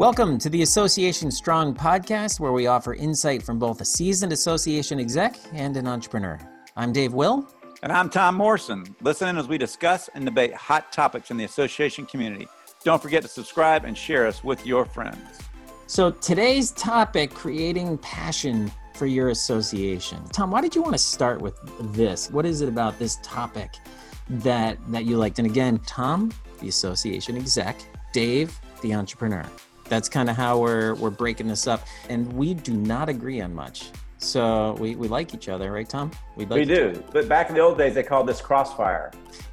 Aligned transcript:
Welcome 0.00 0.38
to 0.38 0.48
the 0.48 0.62
Association 0.62 1.30
Strong 1.30 1.74
podcast, 1.74 2.40
where 2.40 2.52
we 2.52 2.66
offer 2.66 2.94
insight 2.94 3.42
from 3.42 3.58
both 3.58 3.82
a 3.82 3.84
seasoned 3.84 4.32
association 4.32 4.98
exec 4.98 5.36
and 5.52 5.76
an 5.76 5.86
entrepreneur. 5.86 6.38
I'm 6.74 6.90
Dave 6.90 7.12
Will. 7.12 7.46
And 7.82 7.92
I'm 7.92 8.08
Tom 8.08 8.34
Morrison. 8.34 8.96
Listen 9.02 9.28
in 9.28 9.36
as 9.36 9.46
we 9.46 9.58
discuss 9.58 10.08
and 10.14 10.24
debate 10.24 10.54
hot 10.54 10.90
topics 10.90 11.30
in 11.30 11.36
the 11.36 11.44
association 11.44 12.06
community. 12.06 12.48
Don't 12.82 13.02
forget 13.02 13.20
to 13.24 13.28
subscribe 13.28 13.84
and 13.84 13.94
share 13.94 14.26
us 14.26 14.42
with 14.42 14.64
your 14.64 14.86
friends. 14.86 15.38
So, 15.86 16.12
today's 16.12 16.70
topic 16.70 17.34
creating 17.34 17.98
passion 17.98 18.72
for 18.94 19.04
your 19.04 19.28
association. 19.28 20.24
Tom, 20.32 20.50
why 20.50 20.62
did 20.62 20.74
you 20.74 20.80
want 20.80 20.94
to 20.94 20.98
start 20.98 21.42
with 21.42 21.60
this? 21.92 22.30
What 22.30 22.46
is 22.46 22.62
it 22.62 22.70
about 22.70 22.98
this 22.98 23.18
topic 23.22 23.74
that, 24.30 24.78
that 24.92 25.04
you 25.04 25.18
liked? 25.18 25.38
And 25.38 25.46
again, 25.46 25.78
Tom, 25.80 26.32
the 26.58 26.68
association 26.68 27.36
exec, 27.36 27.78
Dave, 28.14 28.58
the 28.80 28.94
entrepreneur 28.94 29.44
that's 29.90 30.08
kind 30.08 30.30
of 30.30 30.36
how 30.36 30.58
we're 30.58 30.94
we're 30.94 31.10
breaking 31.10 31.48
this 31.48 31.66
up. 31.66 31.84
And 32.08 32.32
we 32.32 32.54
do 32.54 32.72
not 32.72 33.10
agree 33.10 33.42
on 33.42 33.54
much. 33.54 33.90
So 34.16 34.76
we, 34.78 34.96
we 34.96 35.08
like 35.08 35.34
each 35.34 35.48
other 35.48 35.72
right 35.72 35.88
tom? 35.88 36.10
We 36.36 36.46
like 36.46 36.60
we 36.60 36.64
do. 36.64 36.90
other. 36.90 37.04
but 37.12 37.28
back 37.28 37.48
in 37.48 37.54
the 37.54 37.60
old 37.60 37.76
days 37.76 37.94
they 37.94 38.02
called 38.02 38.26
this 38.26 38.40
crossfire. 38.40 39.10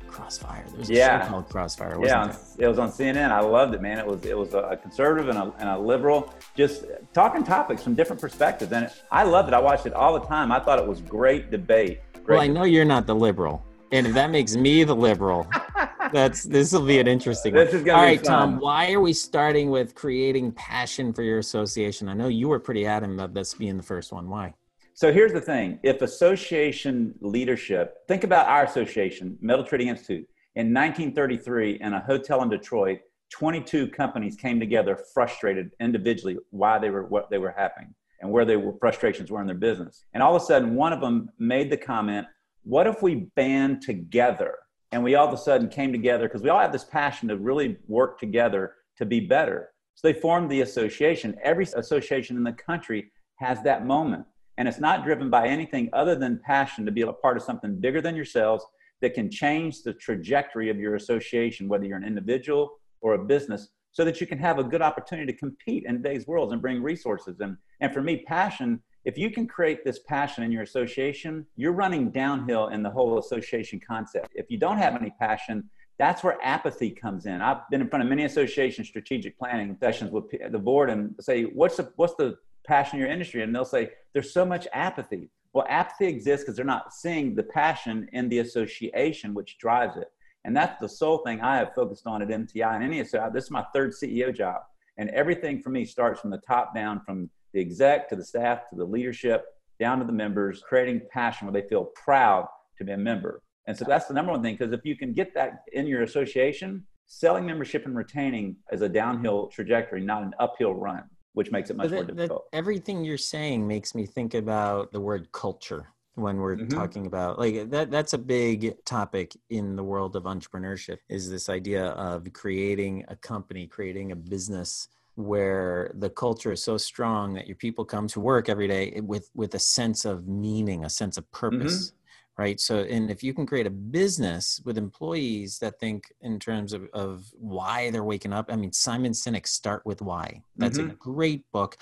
Crossfire. 0.08 0.64
Yeah. 0.84 1.24
show 1.24 1.30
called 1.30 1.50
crossfire 1.50 2.04
yeah 2.04 2.36
it 2.58 2.68
was 2.68 2.80
on 2.80 2.90
cnn 2.90 3.30
i 3.30 3.40
loved 3.40 3.76
it 3.76 3.82
man. 3.82 3.98
It 4.00 4.06
was 4.06 4.26
it 4.26 4.38
was 4.38 4.54
a 4.54 4.78
conservative 4.82 5.30
and 5.30 5.38
a, 5.38 5.54
and 5.60 5.70
a 5.70 5.78
liberal. 5.78 6.34
Just 6.56 6.86
talking 7.14 7.44
topics 7.44 7.84
from 7.84 7.96
different 7.96 8.22
perspectives. 8.22 8.72
And 8.72 8.86
it, 8.86 9.04
i 9.12 9.24
loved 9.24 9.50
it. 9.50 9.54
I 9.54 9.60
watched 9.60 9.86
it 9.86 9.94
all 9.94 10.20
the 10.20 10.26
time. 10.26 10.52
I 10.52 10.60
thought 10.60 10.80
it 10.80 10.88
was 10.88 11.02
great 11.02 11.50
debate. 11.50 12.02
Great 12.14 12.28
well 12.28 12.42
i 12.42 12.48
know 12.48 12.64
you're 12.64 12.86
not 12.86 13.08
the 13.08 13.16
liberal. 13.16 13.64
And 13.94 14.06
if 14.06 14.14
that 14.16 14.32
makes 14.32 14.56
me 14.56 14.84
the 14.84 14.96
liberal 14.96 15.48
that's 16.14 16.44
this 16.44 16.74
will 16.74 16.86
be 16.86 17.00
an 17.00 17.08
interesting 17.08 17.54
this 17.54 17.70
one. 17.70 17.78
is 17.78 17.84
gonna 17.84 17.98
all 17.98 18.04
right 18.04 18.24
tom 18.24 18.60
why 18.60 18.92
are 18.92 19.02
we 19.02 19.14
starting 19.14 19.70
with 19.70 19.96
creating 19.96 20.52
passion 20.52 21.14
for 21.14 21.24
your 21.24 21.40
association? 21.40 22.10
I 22.10 22.14
know 22.14 22.28
you 22.28 22.48
were 22.48 22.60
pretty 22.60 22.86
adamant 22.86 23.20
about 23.20 23.34
this 23.34 23.54
being 23.54 23.78
the 23.78 23.84
first 23.84 24.12
one. 24.12 24.30
Why? 24.30 24.54
So 24.94 25.14
here's 25.14 25.34
the 25.34 25.42
thing. 25.42 25.80
If 25.84 26.02
association 26.02 27.14
leadership 27.22 28.08
think 28.08 28.24
about 28.24 28.48
our 28.48 28.64
association 28.66 29.38
metal 29.42 29.64
treating 29.64 29.88
institute. 29.88 30.28
In 30.56 30.74
1933 30.74 31.80
in 31.82 31.94
a 31.94 32.00
hotel 32.00 32.42
in 32.42 32.50
detroit 32.50 33.00
22 33.30 33.90
companies 33.90 34.36
came 34.36 34.60
together 34.60 34.98
frustrated 35.14 35.72
individually 35.80 36.38
why 36.50 36.80
they 36.80 36.90
were 36.90 37.06
what 37.06 37.30
they 37.30 37.38
were 37.38 37.54
happening 37.56 37.94
and 38.22 38.32
where 38.32 38.46
their 38.46 38.74
frustrations 38.80 39.30
were 39.30 39.42
in 39.42 39.48
their 39.48 39.56
business. 39.56 40.06
And 40.14 40.24
all 40.24 40.36
of 40.36 40.42
a 40.42 40.46
sudden 40.46 40.76
one 40.76 40.94
of 40.94 41.02
them 41.02 41.30
made 41.38 41.70
the 41.70 41.78
comment 41.78 42.28
what 42.64 42.88
if 42.88 43.02
we 43.02 43.30
band 43.36 43.82
together 43.82 44.56
and 44.92 45.04
we 45.04 45.16
all 45.16 45.28
of 45.28 45.34
a 45.34 45.38
sudden 45.38 45.70
came 45.70 45.92
together 45.92 46.28
because 46.28 46.42
we 46.42 46.50
all 46.50 46.60
have 46.60 46.72
this 46.72 46.84
passion 46.84 47.28
to 47.30 47.38
really 47.38 47.78
work 47.88 48.20
together 48.20 48.76
to 48.98 49.06
be 49.06 49.20
better. 49.20 49.70
So 49.96 50.08
they 50.08 50.20
formed 50.20 50.50
the 50.50 50.62
association. 50.62 51.36
Every 51.44 51.66
association 51.76 52.38
in 52.38 52.44
the 52.44 52.54
country 52.54 53.12
has 53.36 53.62
that 53.64 53.86
moment. 53.86 54.26
And 54.58 54.68
it's 54.68 54.80
not 54.80 55.04
driven 55.04 55.30
by 55.30 55.48
anything 55.48 55.90
other 55.94 56.16
than 56.16 56.40
passion 56.44 56.86
to 56.86 56.92
be 56.92 57.02
a 57.02 57.14
part 57.14 57.38
of 57.38 57.44
something 57.44 57.80
bigger 57.80 58.02
than 58.02 58.16
yourselves 58.16 58.66
that 59.02 59.14
can 59.14 59.30
change 59.30 59.84
the 59.84 59.94
trajectory 59.94 60.70
of 60.70 60.78
your 60.78 60.96
association, 60.96 61.68
whether 61.68 61.86
you're 61.86 61.98
an 61.98 62.04
individual 62.04 62.72
or 63.02 63.14
a 63.14 63.26
business, 63.26 63.70
so 63.92 64.04
that 64.04 64.20
you 64.20 64.28
can 64.28 64.40
have 64.40 64.58
a 64.58 64.64
good 64.64 64.82
opportunity 64.82 65.32
to 65.32 65.38
compete 65.38 65.84
in 65.86 65.96
today's 65.96 66.26
world 66.28 66.54
and 66.54 66.62
bring 66.62 66.82
resources. 66.82 67.40
And, 67.40 67.58
and 67.80 67.94
for 67.94 68.02
me, 68.02 68.24
passion 68.28 68.82
if 69.08 69.18
you 69.18 69.32
can 69.32 69.48
create 69.48 69.86
this 69.86 70.00
passion 70.00 70.44
in 70.44 70.52
your 70.52 70.64
association, 70.64 71.46
you're 71.56 71.72
running 71.72 72.12
downhill 72.12 72.68
in 72.68 72.84
the 72.84 72.90
whole 72.90 73.18
association 73.20 73.80
concept. 73.80 74.28
If 74.36 74.52
you 74.52 74.60
don't 74.60 74.78
have 74.80 74.98
any 74.98 75.14
passion, 75.18 75.70
that's 75.98 76.26
where 76.26 76.38
apathy 76.44 76.90
comes 76.90 77.26
in. 77.26 77.42
I've 77.42 77.62
been 77.72 77.80
in 77.80 77.88
front 77.88 78.04
of 78.04 78.10
many 78.10 78.26
association 78.26 78.84
strategic 78.84 79.40
planning 79.40 79.78
sessions 79.80 80.12
with 80.12 80.26
the 80.52 80.60
board 80.60 80.90
and 80.90 81.16
say, 81.22 81.44
what's 81.44 81.78
the, 81.78 81.90
what's 81.96 82.16
the 82.16 82.38
passion 82.68 82.98
in 82.98 83.06
your 83.06 83.10
industry? 83.10 83.44
And 83.44 83.56
they'll 83.56 83.64
say, 83.64 83.92
there's 84.12 84.34
so 84.34 84.44
much 84.44 84.68
apathy. 84.74 85.30
Well, 85.54 85.66
apathy 85.70 86.08
exists 86.08 86.44
because 86.44 86.58
they're 86.58 86.66
not 86.66 86.94
seeing 86.94 87.34
the 87.34 87.44
passion 87.44 88.10
in 88.12 88.28
the 88.28 88.40
association, 88.40 89.34
which 89.34 89.58
drives 89.58 89.96
it. 89.96 90.12
And 90.44 90.54
that's 90.54 90.82
the 90.82 90.90
sole 90.90 91.20
thing 91.20 91.40
I 91.40 91.56
have 91.56 91.74
focused 91.74 92.08
on 92.08 92.22
at 92.22 92.28
MTI 92.28 92.76
and 92.76 92.84
any, 92.84 93.06
so 93.06 93.30
this 93.34 93.46
is 93.46 93.52
my 93.52 93.64
third 93.74 93.94
CEO 93.94 94.36
job. 94.36 94.64
And 94.98 95.10
everything 95.12 95.62
for 95.62 95.70
me 95.70 95.86
starts 95.86 96.20
from 96.20 96.32
the 96.32 96.42
top 96.46 96.76
down, 96.76 97.00
from 97.06 97.30
the 97.54 97.62
exec 97.62 98.10
to 98.10 98.16
the 98.16 98.24
staff 98.24 98.70
to 98.70 98.76
the 98.76 98.86
leadership 98.86 99.46
down 99.80 100.00
to 100.00 100.06
the 100.06 100.12
members, 100.12 100.64
creating 100.68 101.02
passion 101.12 101.48
where 101.48 101.62
they 101.62 101.68
feel 101.68 101.86
proud 101.86 102.48
to 102.78 102.84
be 102.84 102.92
a 102.92 102.98
member. 102.98 103.42
And 103.68 103.78
so 103.78 103.86
that's 103.86 104.06
the 104.06 104.14
number 104.14 104.32
one 104.32 104.42
thing 104.42 104.56
because 104.56 104.74
if 104.74 104.86
you 104.86 104.96
can 104.96 105.14
get 105.14 105.34
that 105.36 105.64
in 105.74 105.88
your 105.88 106.04
association, 106.04 106.86
selling 107.06 107.46
membership 107.46 107.86
and 107.86 107.96
retaining 107.96 108.56
is 108.72 108.82
a 108.82 108.90
downhill 108.90 109.48
trajectory, 109.48 110.02
not 110.02 110.24
an 110.24 110.34
uphill 110.40 110.74
run, 110.74 111.04
which 111.34 111.52
makes 111.52 111.70
it 111.70 111.76
much 111.76 111.92
more 111.92 112.04
difficult. 112.04 112.46
everything 112.54 113.04
you're 113.04 113.18
saying 113.18 113.68
makes 113.68 113.94
me 113.94 114.06
think 114.06 114.34
about 114.34 114.92
the 114.92 115.00
word 115.00 115.32
culture 115.32 115.88
when 116.16 116.38
we're 116.38 116.56
mm-hmm. 116.56 116.68
talking 116.70 117.06
about 117.06 117.38
like 117.38 117.70
that 117.70 117.92
that's 117.92 118.14
a 118.14 118.18
big 118.18 118.74
topic 118.86 119.38
in 119.52 119.76
the 119.76 119.84
world 119.84 120.16
of 120.16 120.24
entrepreneurship 120.24 120.98
is 121.10 121.30
this 121.30 121.48
idea 121.48 121.90
of 121.90 122.32
creating 122.34 123.06
a 123.10 123.16
company 123.18 123.68
creating 123.68 124.12
a 124.12 124.16
business 124.16 124.88
where 125.18 125.92
the 125.96 126.12
culture 126.12 126.52
is 126.52 126.64
so 126.64 126.78
strong 126.78 127.34
that 127.34 127.48
your 127.48 127.56
people 127.56 127.84
come 127.84 128.08
to 128.08 128.20
work 128.20 128.50
every 128.50 128.68
day 128.68 129.02
with 129.02 129.32
with 129.34 129.56
a 129.56 129.60
sense 129.60 130.06
of 130.06 130.28
meaning 130.28 130.86
a 130.86 130.90
sense 130.90 131.18
of 131.18 131.30
purpose 131.32 131.88
mm-hmm. 131.88 132.42
right 132.44 132.60
so 132.60 132.82
and 132.82 133.10
if 133.10 133.24
you 133.24 133.34
can 133.34 133.44
create 133.44 133.66
a 133.66 133.72
business 133.72 134.62
with 134.64 134.78
employees 134.78 135.58
that 135.58 135.80
think 135.80 136.04
in 136.22 136.38
terms 136.38 136.72
of, 136.72 136.88
of 136.94 137.26
why 137.34 137.90
they're 137.90 138.04
waking 138.04 138.32
up 138.32 138.46
i 138.52 138.56
mean 138.56 138.72
simon 138.72 139.12
sinek 139.12 139.48
start 139.48 139.84
with 139.88 140.04
why 140.04 140.40
that's 140.56 140.78
mm-hmm. 140.78 140.92
a 140.92 140.96
great 140.96 141.44
book 141.52 141.78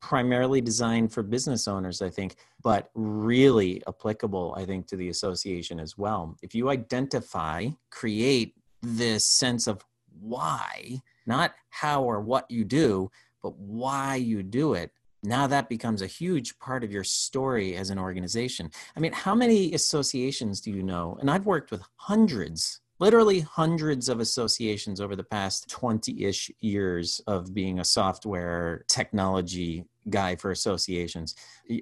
primarily 0.00 0.60
designed 0.60 1.12
for 1.12 1.24
business 1.24 1.66
owners 1.66 2.00
i 2.00 2.08
think 2.08 2.36
but 2.62 2.90
really 2.94 3.82
applicable 3.88 4.54
i 4.56 4.64
think 4.64 4.86
to 4.86 4.96
the 4.96 5.08
association 5.08 5.80
as 5.80 5.98
well 5.98 6.36
if 6.40 6.54
you 6.54 6.70
identify 6.70 7.66
create 7.90 8.54
this 8.80 9.26
sense 9.26 9.66
of 9.66 9.84
why 10.20 11.00
not 11.26 11.54
how 11.70 12.02
or 12.02 12.20
what 12.20 12.50
you 12.50 12.64
do, 12.64 13.10
but 13.42 13.56
why 13.58 14.16
you 14.16 14.42
do 14.42 14.74
it. 14.74 14.90
Now 15.22 15.46
that 15.46 15.68
becomes 15.68 16.02
a 16.02 16.06
huge 16.06 16.58
part 16.58 16.84
of 16.84 16.92
your 16.92 17.04
story 17.04 17.76
as 17.76 17.90
an 17.90 17.98
organization. 17.98 18.70
I 18.96 19.00
mean, 19.00 19.12
how 19.12 19.34
many 19.34 19.72
associations 19.74 20.60
do 20.60 20.70
you 20.70 20.82
know? 20.82 21.18
And 21.20 21.30
I've 21.30 21.46
worked 21.46 21.70
with 21.70 21.82
hundreds 21.96 22.80
literally 22.98 23.40
hundreds 23.40 24.08
of 24.08 24.20
associations 24.20 25.00
over 25.00 25.14
the 25.14 25.24
past 25.24 25.68
20 25.68 26.24
ish 26.24 26.50
years 26.60 27.20
of 27.26 27.54
being 27.54 27.80
a 27.80 27.84
software 27.84 28.84
technology 28.88 29.84
guy 30.10 30.36
for 30.36 30.50
associations. 30.50 31.34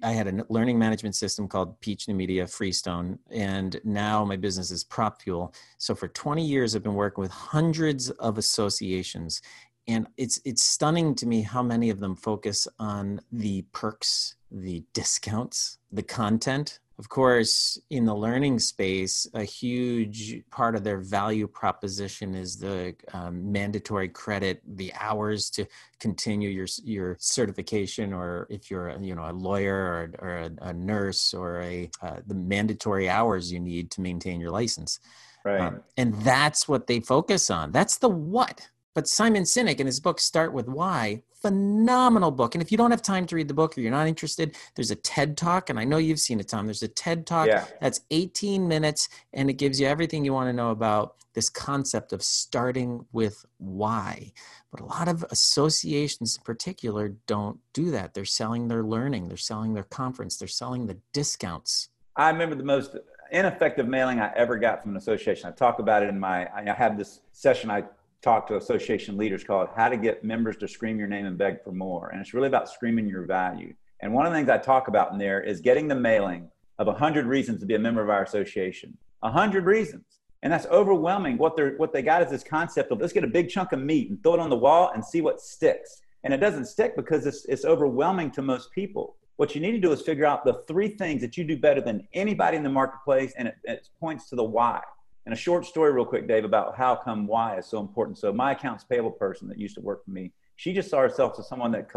I 0.03 0.12
had 0.12 0.29
a 0.29 0.45
learning 0.49 0.79
management 0.79 1.15
system 1.15 1.49
called 1.49 1.81
Peach 1.81 2.09
New 2.09 2.15
Media 2.15 2.47
Freestone, 2.47 3.19
and 3.31 3.81
now 3.85 4.25
my 4.25 4.37
business 4.37 4.71
is 4.71 4.85
PropFuel. 4.85 5.55
So 5.79 5.95
for 5.95 6.09
20 6.09 6.45
years, 6.45 6.75
I've 6.75 6.83
been 6.83 6.95
working 6.95 7.23
with 7.23 7.31
hundreds 7.31 8.11
of 8.11 8.39
associations. 8.39 9.43
And 9.87 10.07
it's 10.17 10.41
it's 10.47 10.62
stunning 10.62 11.15
to 11.17 11.27
me 11.27 11.43
how 11.43 11.62
many 11.62 11.91
of 11.91 12.01
them 12.01 12.17
focus 12.17 12.67
on 12.79 13.21
the 13.33 13.62
perks, 13.73 14.37
the 14.51 14.83
discounts, 14.95 15.79
the 15.93 16.03
content 16.03 16.81
of 16.99 17.09
course, 17.09 17.77
in 17.91 18.05
the 18.05 18.15
learning 18.15 18.60
space, 18.60 19.27
a 19.34 19.43
huge 19.43 20.43
part 20.50 20.77
of 20.77 20.84
their 20.84 20.99
value 20.99 21.49
proposition 21.49 22.37
is 22.37 22.56
the 22.56 22.94
um, 23.12 23.50
mandatory 23.50 24.09
credit, 24.09 24.62
the 24.77 24.93
hours 25.00 25.50
to 25.50 25.66
continue 25.99 26.49
your 26.49 26.69
your 26.84 27.16
certification, 27.19 28.12
or 28.12 28.47
if 28.49 28.71
you're 28.71 28.88
a, 28.88 29.00
you 29.00 29.16
know 29.16 29.28
a 29.28 29.32
lawyer 29.32 29.75
or, 29.75 30.10
or 30.21 30.37
a, 30.37 30.50
a, 30.69 30.72
nurse, 30.72 31.34
or 31.34 31.60
a 31.62 31.91
uh, 32.00 32.21
the 32.28 32.34
mandatory 32.34 33.09
hours 33.09 33.53
you 33.53 33.59
need 33.59 33.91
to 33.91 34.00
maintain 34.00 34.41
your 34.41 34.50
license. 34.50 35.00
Right. 35.44 35.61
Um, 35.61 35.82
and 35.97 36.15
that's 36.22 36.69
what 36.69 36.87
they 36.87 37.00
focus 37.00 37.50
on. 37.50 37.73
That's 37.73 37.99
the 37.99 38.08
what. 38.08 38.69
But 38.94 39.08
Simon 39.08 39.43
Sinek 39.43 39.81
in 39.81 39.87
his 39.87 40.00
book 40.00 40.20
Start 40.20 40.52
with 40.52 40.69
Why 40.69 41.23
phenomenal 41.44 42.31
book. 42.31 42.55
And 42.55 42.62
if 42.62 42.73
you 42.73 42.79
don't 42.79 42.91
have 42.91 43.02
time 43.02 43.26
to 43.26 43.37
read 43.37 43.49
the 43.49 43.55
book 43.55 43.76
or 43.76 43.82
you're 43.82 43.91
not 43.91 44.06
interested, 44.06 44.56
there's 44.75 44.91
a 44.91 44.94
TED 44.94 45.37
Talk, 45.37 45.69
and 45.69 45.79
I 45.79 45.85
know 45.85 45.99
you've 45.99 46.19
seen 46.19 46.41
it, 46.41 46.49
Tom. 46.49 46.64
There's 46.64 46.82
a 46.82 46.88
TED 46.88 47.26
Talk 47.26 47.49
yeah. 47.49 47.67
that's 47.82 48.00
18 48.11 48.67
minutes, 48.67 49.11
and 49.35 49.50
it 49.50 49.55
gives 49.55 49.79
you 49.79 49.87
everything 49.87 50.25
you 50.25 50.32
want 50.32 50.49
to 50.49 50.55
know 50.55 50.70
about 50.70 51.17
this 51.35 51.50
concept 51.50 52.14
of 52.14 52.23
starting 52.23 53.05
with 53.12 53.44
why. 53.58 54.32
But 54.70 54.81
a 54.81 54.87
lot 54.87 55.06
of 55.06 55.23
associations 55.31 56.38
in 56.38 56.44
particular 56.44 57.14
don't 57.26 57.58
do 57.75 57.91
that. 57.91 58.14
They're 58.14 58.25
selling 58.25 58.69
their 58.69 58.82
learning, 58.82 59.29
they're 59.29 59.37
selling 59.37 59.75
their 59.75 59.85
conference, 59.85 60.38
they're 60.38 60.49
selling 60.49 60.87
the 60.87 60.96
discounts. 61.12 61.91
I 62.17 62.31
remember 62.31 62.55
the 62.55 62.64
most 62.64 62.96
ineffective 63.32 63.87
mailing 63.87 64.19
I 64.19 64.32
ever 64.35 64.56
got 64.56 64.81
from 64.81 64.93
an 64.93 64.96
association. 64.96 65.46
I 65.46 65.52
talk 65.52 65.79
about 65.79 66.02
it 66.02 66.08
in 66.08 66.19
my, 66.19 66.49
I 66.55 66.73
have 66.73 66.96
this 66.96 67.20
session 67.32 67.70
I 67.70 67.85
talk 68.25 68.47
to 68.49 68.56
association 68.56 69.19
leaders 69.19 69.44
called 69.44 69.69
How 69.76 69.91
to 69.91 69.99
Get 69.99 70.25
Members 70.25 70.56
to 70.56 70.67
Scream 70.67 70.99
Your 70.99 71.06
Name 71.06 71.26
and 71.26 71.37
Beg 71.37 71.62
for 71.62 71.73
More. 71.73 72.09
And 72.09 72.21
it's 72.21 72.32
really 72.32 72.49
about 72.49 72.71
screaming 72.71 73.06
your 73.06 73.26
value. 73.26 73.75
And 74.00 74.15
one 74.15 74.25
of 74.25 74.32
the 74.32 74.38
things 74.38 74.49
I 74.49 74.56
talk 74.56 74.88
about 74.88 75.12
in 75.12 75.19
there 75.19 75.43
is 75.43 75.61
getting 75.61 75.88
the 75.88 75.94
mailing 75.94 76.49
of 76.79 76.87
100 76.87 77.26
reasons 77.26 77.61
to 77.61 77.67
be 77.67 77.75
a 77.75 77.79
member 77.79 78.03
of 78.03 78.09
our 78.09 78.23
association. 78.23 78.97
100 79.21 79.67
reasons. 79.67 80.05
And 80.43 80.50
that's 80.50 80.67
overwhelming. 80.67 81.37
What, 81.37 81.55
they're, 81.55 81.76
what 81.76 81.93
they 81.93 82.03
got 82.03 82.23
is 82.23 82.31
this 82.31 82.43
concept 82.43 82.91
of 82.91 83.00
let's 83.00 83.12
get 83.12 83.25
a 83.25 83.29
big 83.29 83.50
chunk 83.50 83.73
of 83.73 83.81
meat 83.81 84.09
and 84.09 84.23
throw 84.23 84.35
it 84.35 84.41
on 84.41 84.50
the 84.50 84.56
wall 84.56 84.91
and 84.94 85.05
see 85.05 85.20
what 85.20 85.41
sticks. 85.41 86.00
And 86.23 86.32
it 86.32 86.38
doesn't 86.38 86.65
stick 86.65 86.97
because 86.97 87.27
it's, 87.27 87.44
it's 87.44 87.67
overwhelming 87.67 88.31
to 88.32 88.43
most 88.43 88.73
people. 88.73 89.17
What 89.37 89.55
you 89.55 89.61
need 89.61 89.73
to 89.73 89.81
do 89.81 89.93
is 89.93 90.00
figure 90.00 90.25
out 90.25 90.44
the 90.44 90.62
three 90.67 90.88
things 90.88 91.20
that 91.20 91.37
you 91.37 91.44
do 91.44 91.59
better 91.59 91.82
than 91.82 92.09
anybody 92.15 92.56
in 92.56 92.62
the 92.62 92.70
marketplace, 92.70 93.35
and 93.37 93.49
it, 93.49 93.56
it 93.65 93.88
points 94.00 94.29
to 94.31 94.37
the 94.37 94.44
why. 94.44 94.81
And 95.26 95.32
a 95.32 95.37
short 95.37 95.65
story, 95.65 95.93
real 95.93 96.05
quick, 96.05 96.29
Dave, 96.29 96.44
about 96.44 96.76
how 96.76 96.94
come 96.97 97.26
why 97.26 97.56
is 97.56 97.67
so 97.67 97.81
important. 97.81 98.19
So, 98.19 98.32
my 98.32 98.53
accounts 98.53 98.85
payable 98.85 99.11
person 99.11 99.49
that 99.49 99.59
used 99.59 99.75
to 99.76 99.81
work 99.81 100.05
for 100.05 100.11
me, 100.11 100.32
she 100.56 100.73
just 100.73 100.91
saw 100.91 101.00
herself 101.00 101.38
as 101.38 101.49
someone 101.49 101.73
that 101.73 101.91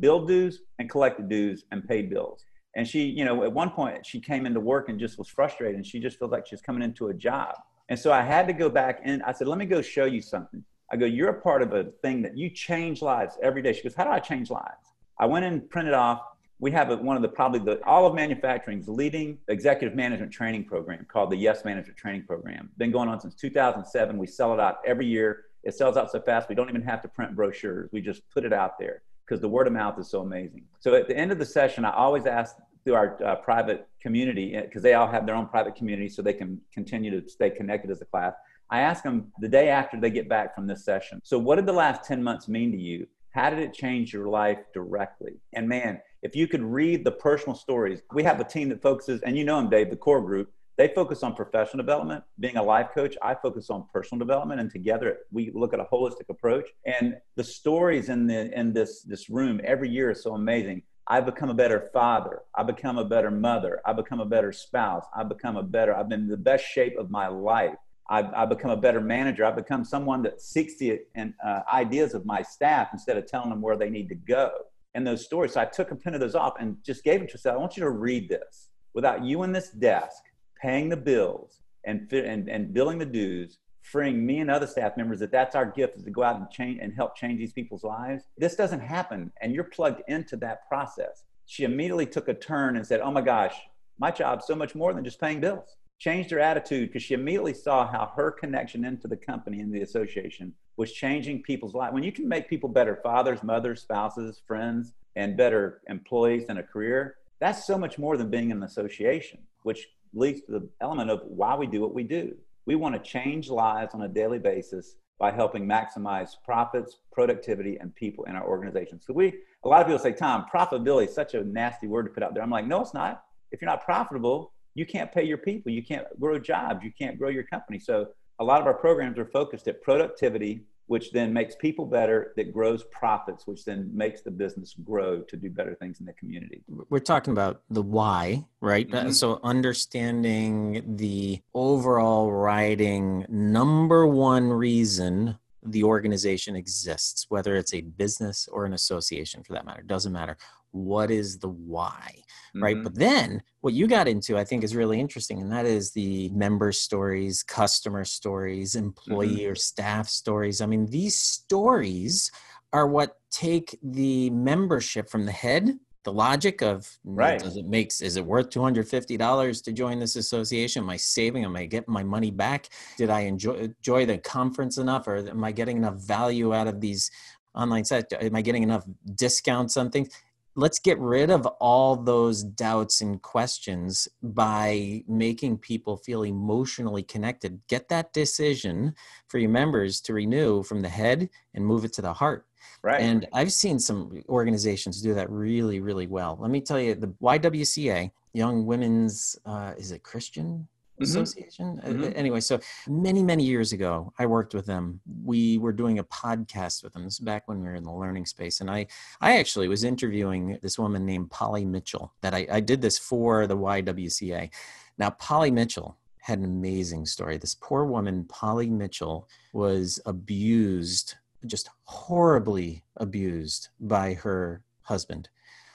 billed 0.00 0.26
dues 0.26 0.62
and 0.78 0.88
collected 0.88 1.28
dues 1.28 1.64
and 1.70 1.86
paid 1.86 2.10
bills. 2.10 2.44
And 2.76 2.86
she, 2.86 3.04
you 3.04 3.24
know, 3.24 3.42
at 3.42 3.52
one 3.52 3.70
point 3.70 4.06
she 4.06 4.20
came 4.20 4.46
into 4.46 4.60
work 4.60 4.88
and 4.88 4.98
just 4.98 5.18
was 5.18 5.28
frustrated 5.28 5.76
and 5.76 5.84
she 5.84 6.00
just 6.00 6.18
felt 6.18 6.30
like 6.30 6.46
she's 6.46 6.62
coming 6.62 6.82
into 6.82 7.08
a 7.08 7.14
job. 7.14 7.54
And 7.88 7.98
so 7.98 8.12
I 8.12 8.22
had 8.22 8.46
to 8.46 8.52
go 8.52 8.68
back 8.68 9.00
and 9.04 9.22
I 9.24 9.32
said, 9.32 9.48
let 9.48 9.58
me 9.58 9.66
go 9.66 9.82
show 9.82 10.04
you 10.04 10.22
something. 10.22 10.64
I 10.92 10.96
go, 10.96 11.06
you're 11.06 11.30
a 11.30 11.40
part 11.40 11.62
of 11.62 11.72
a 11.72 11.84
thing 12.02 12.22
that 12.22 12.36
you 12.36 12.50
change 12.50 13.02
lives 13.02 13.36
every 13.42 13.62
day. 13.62 13.72
She 13.72 13.82
goes, 13.82 13.94
how 13.94 14.04
do 14.04 14.10
I 14.10 14.20
change 14.20 14.50
lives? 14.50 14.94
I 15.18 15.26
went 15.26 15.44
and 15.44 15.68
printed 15.68 15.94
off. 15.94 16.22
We 16.60 16.70
have 16.72 16.90
a, 16.90 16.96
one 16.96 17.16
of 17.16 17.22
the 17.22 17.28
probably 17.28 17.60
the 17.60 17.82
all 17.84 18.06
of 18.06 18.14
manufacturing's 18.14 18.88
leading 18.88 19.38
executive 19.48 19.96
management 19.96 20.30
training 20.30 20.64
program 20.64 21.06
called 21.10 21.30
the 21.30 21.36
Yes 21.36 21.64
Management 21.64 21.96
Training 21.96 22.24
Program. 22.24 22.68
Been 22.76 22.90
going 22.90 23.08
on 23.08 23.18
since 23.18 23.34
2007. 23.34 24.18
We 24.18 24.26
sell 24.26 24.52
it 24.52 24.60
out 24.60 24.78
every 24.86 25.06
year. 25.06 25.44
It 25.64 25.74
sells 25.74 25.96
out 25.96 26.10
so 26.10 26.20
fast 26.20 26.48
we 26.48 26.54
don't 26.54 26.68
even 26.68 26.82
have 26.82 27.02
to 27.02 27.08
print 27.08 27.34
brochures. 27.34 27.88
We 27.92 28.00
just 28.00 28.28
put 28.30 28.44
it 28.44 28.52
out 28.52 28.78
there 28.78 29.02
because 29.26 29.40
the 29.40 29.48
word 29.48 29.66
of 29.66 29.72
mouth 29.72 29.98
is 29.98 30.08
so 30.08 30.20
amazing. 30.20 30.64
So 30.80 30.94
at 30.94 31.08
the 31.08 31.16
end 31.16 31.32
of 31.32 31.38
the 31.38 31.46
session, 31.46 31.84
I 31.84 31.92
always 31.92 32.26
ask 32.26 32.56
through 32.84 32.94
our 32.94 33.22
uh, 33.24 33.36
private 33.36 33.88
community 34.00 34.58
because 34.60 34.82
they 34.82 34.94
all 34.94 35.06
have 35.06 35.26
their 35.26 35.34
own 35.34 35.46
private 35.46 35.76
community 35.76 36.08
so 36.08 36.22
they 36.22 36.32
can 36.32 36.60
continue 36.72 37.20
to 37.20 37.28
stay 37.28 37.50
connected 37.50 37.90
as 37.90 38.00
a 38.02 38.06
class. 38.06 38.34
I 38.70 38.80
ask 38.80 39.02
them 39.02 39.32
the 39.40 39.48
day 39.48 39.68
after 39.68 39.98
they 39.98 40.10
get 40.10 40.28
back 40.28 40.54
from 40.54 40.66
this 40.66 40.84
session. 40.84 41.20
So, 41.24 41.38
what 41.38 41.56
did 41.56 41.66
the 41.66 41.72
last 41.72 42.04
10 42.04 42.22
months 42.22 42.48
mean 42.48 42.70
to 42.72 42.78
you? 42.78 43.06
How 43.30 43.50
did 43.50 43.58
it 43.58 43.72
change 43.72 44.12
your 44.12 44.28
life 44.28 44.58
directly? 44.72 45.40
And 45.52 45.68
man, 45.68 46.00
if 46.22 46.36
you 46.36 46.46
could 46.46 46.62
read 46.62 47.04
the 47.04 47.10
personal 47.12 47.54
stories, 47.54 48.02
we 48.12 48.22
have 48.22 48.40
a 48.40 48.44
team 48.44 48.68
that 48.70 48.82
focuses, 48.82 49.22
and 49.22 49.36
you 49.36 49.44
know 49.44 49.56
them, 49.56 49.70
Dave, 49.70 49.90
the 49.90 49.96
core 49.96 50.20
group. 50.20 50.52
They 50.76 50.88
focus 50.94 51.22
on 51.22 51.34
professional 51.34 51.82
development. 51.82 52.24
Being 52.38 52.56
a 52.56 52.62
life 52.62 52.88
coach, 52.94 53.14
I 53.22 53.34
focus 53.34 53.68
on 53.68 53.86
personal 53.92 54.18
development, 54.18 54.60
and 54.60 54.70
together 54.70 55.18
we 55.30 55.50
look 55.54 55.74
at 55.74 55.80
a 55.80 55.84
holistic 55.84 56.28
approach. 56.30 56.68
And 56.86 57.16
the 57.36 57.44
stories 57.44 58.08
in 58.08 58.26
the 58.26 58.50
in 58.58 58.72
this 58.72 59.02
this 59.02 59.28
room 59.28 59.60
every 59.62 59.90
year 59.90 60.10
is 60.10 60.22
so 60.22 60.34
amazing. 60.34 60.82
I've 61.06 61.26
become 61.26 61.50
a 61.50 61.54
better 61.54 61.90
father. 61.92 62.42
I've 62.54 62.68
become 62.68 62.96
a 62.96 63.04
better 63.04 63.30
mother. 63.30 63.80
I've 63.84 63.96
become 63.96 64.20
a 64.20 64.24
better 64.24 64.52
spouse. 64.52 65.04
I've 65.14 65.28
become 65.28 65.56
a 65.56 65.62
better. 65.62 65.94
I've 65.94 66.08
been 66.08 66.20
in 66.20 66.28
the 66.28 66.36
best 66.36 66.64
shape 66.64 66.96
of 66.96 67.10
my 67.10 67.26
life 67.28 67.74
I've, 68.10 68.34
I've, 68.34 68.48
become 68.48 68.72
a 68.72 68.76
better 68.76 69.00
manager. 69.00 69.44
I've 69.44 69.54
become 69.54 69.84
someone 69.84 70.22
that 70.22 70.40
seeks 70.40 70.76
the 70.78 71.00
uh, 71.16 71.60
ideas 71.72 72.12
of 72.12 72.26
my 72.26 72.42
staff 72.42 72.88
instead 72.92 73.16
of 73.16 73.26
telling 73.26 73.50
them 73.50 73.60
where 73.60 73.76
they 73.76 73.88
need 73.88 74.08
to 74.08 74.16
go. 74.16 74.50
And 74.94 75.06
those 75.06 75.24
stories, 75.24 75.54
so 75.54 75.60
I 75.60 75.66
took 75.66 75.90
a 75.90 75.96
pen 75.96 76.14
of 76.14 76.20
those 76.20 76.34
off 76.34 76.54
and 76.58 76.76
just 76.84 77.04
gave 77.04 77.22
it 77.22 77.30
to 77.30 77.38
her. 77.44 77.54
I 77.54 77.56
want 77.56 77.76
you 77.76 77.82
to 77.82 77.90
read 77.90 78.28
this. 78.28 78.68
Without 78.92 79.24
you 79.24 79.44
in 79.44 79.52
this 79.52 79.70
desk 79.70 80.22
paying 80.60 80.88
the 80.88 80.96
bills 80.96 81.62
and, 81.84 82.12
and, 82.12 82.48
and 82.48 82.74
billing 82.74 82.98
the 82.98 83.06
dues, 83.06 83.58
freeing 83.82 84.24
me 84.24 84.40
and 84.40 84.50
other 84.50 84.66
staff 84.66 84.96
members 84.96 85.20
that 85.20 85.32
that's 85.32 85.54
our 85.54 85.66
gift 85.66 85.96
is 85.96 86.04
to 86.04 86.10
go 86.10 86.22
out 86.22 86.36
and 86.36 86.50
change 86.50 86.78
and 86.82 86.92
help 86.94 87.16
change 87.16 87.38
these 87.38 87.52
people's 87.52 87.84
lives. 87.84 88.24
This 88.36 88.56
doesn't 88.56 88.80
happen, 88.80 89.32
and 89.40 89.54
you're 89.54 89.64
plugged 89.64 90.02
into 90.08 90.36
that 90.38 90.68
process. 90.68 91.24
She 91.46 91.64
immediately 91.64 92.06
took 92.06 92.28
a 92.28 92.34
turn 92.34 92.76
and 92.76 92.86
said, 92.86 93.00
"Oh 93.00 93.10
my 93.10 93.22
gosh, 93.22 93.54
my 93.98 94.10
job's 94.10 94.46
so 94.46 94.54
much 94.54 94.74
more 94.74 94.92
than 94.92 95.04
just 95.04 95.20
paying 95.20 95.40
bills." 95.40 95.76
Changed 96.00 96.30
her 96.30 96.40
attitude 96.40 96.88
because 96.88 97.02
she 97.02 97.14
immediately 97.14 97.54
saw 97.54 97.86
how 97.86 98.10
her 98.16 98.30
connection 98.30 98.84
into 98.84 99.06
the 99.06 99.16
company 99.16 99.60
and 99.60 99.72
the 99.72 99.82
association 99.82 100.52
was 100.78 100.92
changing 100.92 101.42
people's 101.42 101.74
lives. 101.74 101.92
When 101.92 102.02
you 102.02 102.10
can 102.10 102.26
make 102.26 102.48
people 102.48 102.70
better 102.70 102.96
fathers, 102.96 103.42
mothers, 103.42 103.82
spouses, 103.82 104.40
friends, 104.46 104.94
and 105.14 105.36
better 105.36 105.82
employees 105.88 106.46
in 106.48 106.56
a 106.56 106.62
career, 106.62 107.16
that's 107.38 107.66
so 107.66 107.76
much 107.76 107.98
more 107.98 108.16
than 108.16 108.30
being 108.30 108.50
in 108.50 108.56
an 108.56 108.62
association, 108.62 109.40
which 109.62 109.88
leads 110.14 110.40
to 110.42 110.52
the 110.52 110.68
element 110.80 111.10
of 111.10 111.20
why 111.26 111.54
we 111.54 111.66
do 111.66 111.82
what 111.82 111.94
we 111.94 112.02
do. 112.02 112.34
We 112.64 112.76
want 112.76 112.94
to 112.94 113.10
change 113.10 113.50
lives 113.50 113.94
on 113.94 114.02
a 114.02 114.08
daily 114.08 114.38
basis 114.38 114.96
by 115.18 115.30
helping 115.30 115.66
maximize 115.66 116.30
profits, 116.42 116.96
productivity, 117.12 117.76
and 117.76 117.94
people 117.94 118.24
in 118.24 118.36
our 118.36 118.46
organization. 118.46 119.00
So 119.02 119.12
we, 119.12 119.34
a 119.64 119.68
lot 119.68 119.82
of 119.82 119.86
people 119.86 119.98
say, 119.98 120.12
Tom, 120.12 120.46
profitability 120.52 121.08
is 121.08 121.14
such 121.14 121.34
a 121.34 121.44
nasty 121.44 121.86
word 121.86 122.04
to 122.04 122.10
put 122.10 122.22
out 122.22 122.32
there. 122.32 122.42
I'm 122.42 122.50
like, 122.50 122.66
no, 122.66 122.80
it's 122.80 122.94
not. 122.94 123.24
If 123.52 123.60
you're 123.60 123.70
not 123.70 123.84
profitable, 123.84 124.52
you 124.80 124.86
can't 124.86 125.12
pay 125.12 125.22
your 125.22 125.36
people, 125.36 125.70
you 125.70 125.84
can't 125.84 126.06
grow 126.18 126.38
jobs, 126.38 126.82
you 126.82 126.92
can't 126.98 127.18
grow 127.18 127.28
your 127.28 127.42
company. 127.42 127.78
So 127.78 128.08
a 128.38 128.44
lot 128.44 128.62
of 128.62 128.66
our 128.66 128.72
programs 128.72 129.18
are 129.18 129.26
focused 129.26 129.68
at 129.68 129.82
productivity, 129.82 130.62
which 130.86 131.12
then 131.12 131.34
makes 131.34 131.54
people 131.54 131.84
better, 131.84 132.32
that 132.36 132.50
grows 132.50 132.82
profits, 132.84 133.46
which 133.46 133.66
then 133.66 133.90
makes 133.92 134.22
the 134.22 134.30
business 134.30 134.74
grow 134.82 135.20
to 135.20 135.36
do 135.36 135.50
better 135.50 135.74
things 135.74 136.00
in 136.00 136.06
the 136.06 136.14
community. 136.14 136.62
We're 136.88 136.98
talking 136.98 137.32
about 137.32 137.60
the 137.68 137.82
why, 137.82 138.46
right? 138.62 138.88
Mm-hmm. 138.88 139.10
So 139.10 139.38
understanding 139.44 140.96
the 140.96 141.42
overall 141.52 142.32
writing 142.32 143.26
number 143.28 144.06
one 144.06 144.48
reason 144.48 145.38
the 145.62 145.84
organization 145.84 146.56
exists, 146.56 147.26
whether 147.28 147.56
it's 147.56 147.74
a 147.74 147.82
business 147.82 148.48
or 148.50 148.64
an 148.64 148.72
association 148.72 149.42
for 149.42 149.52
that 149.52 149.66
matter, 149.66 149.82
doesn't 149.82 150.12
matter. 150.12 150.36
What 150.72 151.10
is 151.10 151.38
the 151.38 151.48
why? 151.48 152.14
Mm-hmm. 152.54 152.62
Right. 152.62 152.82
But 152.82 152.94
then 152.94 153.42
what 153.60 153.74
you 153.74 153.86
got 153.86 154.08
into, 154.08 154.38
I 154.38 154.44
think, 154.44 154.64
is 154.64 154.76
really 154.76 155.00
interesting, 155.00 155.40
and 155.40 155.52
that 155.52 155.66
is 155.66 155.92
the 155.92 156.28
member 156.30 156.72
stories, 156.72 157.42
customer 157.42 158.04
stories, 158.04 158.74
employee 158.74 159.40
mm-hmm. 159.40 159.52
or 159.52 159.54
staff 159.54 160.08
stories. 160.08 160.60
I 160.60 160.66
mean, 160.66 160.86
these 160.86 161.18
stories 161.18 162.30
are 162.72 162.86
what 162.86 163.16
take 163.30 163.78
the 163.82 164.30
membership 164.30 165.10
from 165.10 165.26
the 165.26 165.32
head 165.32 165.78
the 166.04 166.12
logic 166.12 166.62
of 166.62 166.88
right. 167.04 167.40
does 167.40 167.56
it 167.56 167.66
makes 167.66 168.00
is 168.00 168.16
it 168.16 168.24
worth 168.24 168.50
$250 168.50 169.64
to 169.64 169.72
join 169.72 169.98
this 169.98 170.16
association? 170.16 170.82
Am 170.82 170.90
i 170.90 170.96
saving? 170.96 171.44
Am 171.44 171.56
i 171.56 171.66
getting 171.66 171.92
my 171.92 172.02
money 172.02 172.30
back? 172.30 172.68
Did 172.96 173.10
i 173.10 173.20
enjoy 173.20 173.54
enjoy 173.54 174.06
the 174.06 174.18
conference 174.18 174.78
enough 174.78 175.06
or 175.06 175.16
am 175.16 175.44
i 175.44 175.52
getting 175.52 175.76
enough 175.76 175.96
value 175.96 176.54
out 176.54 176.68
of 176.68 176.80
these 176.80 177.10
online 177.54 177.84
sites? 177.84 178.14
Am 178.18 178.34
i 178.34 178.42
getting 178.42 178.62
enough 178.62 178.84
discounts 179.14 179.76
on 179.76 179.90
things 179.90 180.08
let's 180.54 180.78
get 180.78 180.98
rid 180.98 181.30
of 181.30 181.46
all 181.60 181.96
those 181.96 182.42
doubts 182.42 183.00
and 183.00 183.22
questions 183.22 184.08
by 184.22 185.02
making 185.06 185.58
people 185.58 185.96
feel 185.96 186.22
emotionally 186.24 187.02
connected 187.02 187.60
get 187.68 187.88
that 187.88 188.12
decision 188.12 188.94
for 189.28 189.38
your 189.38 189.50
members 189.50 190.00
to 190.00 190.12
renew 190.12 190.62
from 190.62 190.82
the 190.82 190.88
head 190.88 191.28
and 191.54 191.64
move 191.64 191.84
it 191.84 191.92
to 191.92 192.02
the 192.02 192.12
heart 192.12 192.46
Right. 192.82 193.00
And 193.00 193.26
I've 193.32 193.52
seen 193.52 193.78
some 193.78 194.22
organizations 194.28 195.02
do 195.02 195.14
that 195.14 195.30
really, 195.30 195.80
really 195.80 196.06
well. 196.06 196.38
Let 196.40 196.50
me 196.50 196.60
tell 196.60 196.80
you, 196.80 196.94
the 196.94 197.08
YWCA, 197.22 198.10
Young 198.32 198.66
Women's, 198.66 199.38
uh, 199.44 199.74
is 199.76 199.92
it 199.92 200.02
Christian 200.02 200.66
mm-hmm. 201.00 201.22
Association? 201.22 201.80
Uh, 201.82 201.88
mm-hmm. 201.88 202.12
Anyway, 202.14 202.40
so 202.40 202.60
many, 202.88 203.22
many 203.22 203.44
years 203.44 203.72
ago, 203.72 204.12
I 204.18 204.26
worked 204.26 204.54
with 204.54 204.66
them. 204.66 205.00
We 205.24 205.58
were 205.58 205.72
doing 205.72 205.98
a 205.98 206.04
podcast 206.04 206.82
with 206.82 206.92
them. 206.92 207.04
This 207.04 207.14
is 207.14 207.20
back 207.20 207.48
when 207.48 207.60
we 207.60 207.68
were 207.68 207.74
in 207.74 207.84
the 207.84 207.92
learning 207.92 208.26
space. 208.26 208.60
And 208.60 208.70
I, 208.70 208.86
I 209.20 209.38
actually 209.38 209.68
was 209.68 209.84
interviewing 209.84 210.58
this 210.62 210.78
woman 210.78 211.04
named 211.06 211.30
Polly 211.30 211.64
Mitchell 211.64 212.12
that 212.20 212.34
I, 212.34 212.46
I 212.50 212.60
did 212.60 212.80
this 212.80 212.98
for 212.98 213.46
the 213.46 213.56
YWCA. 213.56 214.50
Now, 214.98 215.10
Polly 215.10 215.50
Mitchell 215.50 215.96
had 216.20 216.38
an 216.38 216.44
amazing 216.44 217.06
story. 217.06 217.38
This 217.38 217.54
poor 217.54 217.84
woman, 217.84 218.24
Polly 218.24 218.68
Mitchell, 218.68 219.28
was 219.52 219.98
abused 220.04 221.14
just 221.46 221.70
horribly 221.84 222.84
abused 222.96 223.68
by 223.80 224.14
her 224.14 224.62
husband. 224.82 225.28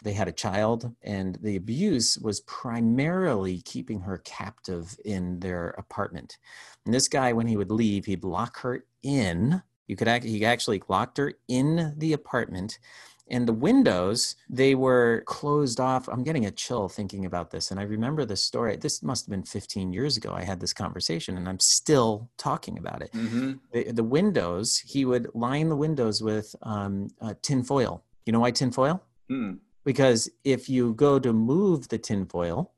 They 0.05 0.13
had 0.13 0.29
a 0.29 0.31
child, 0.31 0.95
and 1.01 1.35
the 1.41 1.57
abuse 1.57 2.17
was 2.17 2.39
primarily 2.41 3.62
keeping 3.62 4.00
her 4.01 4.19
captive 4.19 4.97
in 5.03 5.39
their 5.39 5.69
apartment. 5.71 6.38
And 6.85 6.93
this 6.93 7.07
guy, 7.07 7.33
when 7.33 7.47
he 7.47 7.57
would 7.57 7.71
leave, 7.71 8.05
he'd 8.05 8.24
lock 8.24 8.59
her 8.59 8.85
in. 9.03 9.62
You 9.88 9.95
could 9.95 10.07
act, 10.07 10.24
he 10.24 10.45
actually 10.45 10.81
locked 10.88 11.17
her 11.17 11.33
in 11.47 11.93
the 11.97 12.13
apartment 12.13 12.79
and 13.27 13.47
the 13.47 13.53
windows 13.53 14.35
they 14.50 14.75
were 14.75 15.24
closed 15.25 15.79
off 15.79 16.07
i'm 16.09 16.24
getting 16.24 16.45
a 16.45 16.51
chill 16.51 16.88
thinking 16.88 17.25
about 17.25 17.50
this 17.51 17.71
and 17.71 17.79
i 17.79 17.83
remember 17.83 18.25
this 18.25 18.43
story 18.43 18.75
this 18.75 19.01
must 19.01 19.25
have 19.25 19.31
been 19.31 19.43
15 19.43 19.91
years 19.91 20.17
ago 20.17 20.33
i 20.33 20.43
had 20.43 20.59
this 20.59 20.74
conversation 20.74 21.38
and 21.38 21.50
i'm 21.50 21.59
still 21.59 22.29
talking 22.38 22.77
about 22.77 23.01
it 23.01 23.12
mm-hmm. 23.13 23.53
the, 23.71 23.91
the, 23.91 24.03
windows 24.03 24.77
he 24.77 25.05
would 25.05 25.27
line 25.33 25.69
the 25.69 25.75
windows 25.75 26.21
with 26.21 26.55
um, 26.62 27.07
uh, 27.21 27.33
tin 27.41 27.63
foil 27.63 28.03
you 28.25 28.33
know 28.33 28.39
why 28.39 28.51
tin 28.51 28.71
foil 28.71 29.01
mm. 29.29 29.57
Because 29.86 30.30
if 30.44 30.68
you 30.68 30.94
go 30.96 31.20
to 31.20 31.32
move 31.32 31.88
the 31.88 31.98
tin 31.98 32.25
foil 32.25 32.75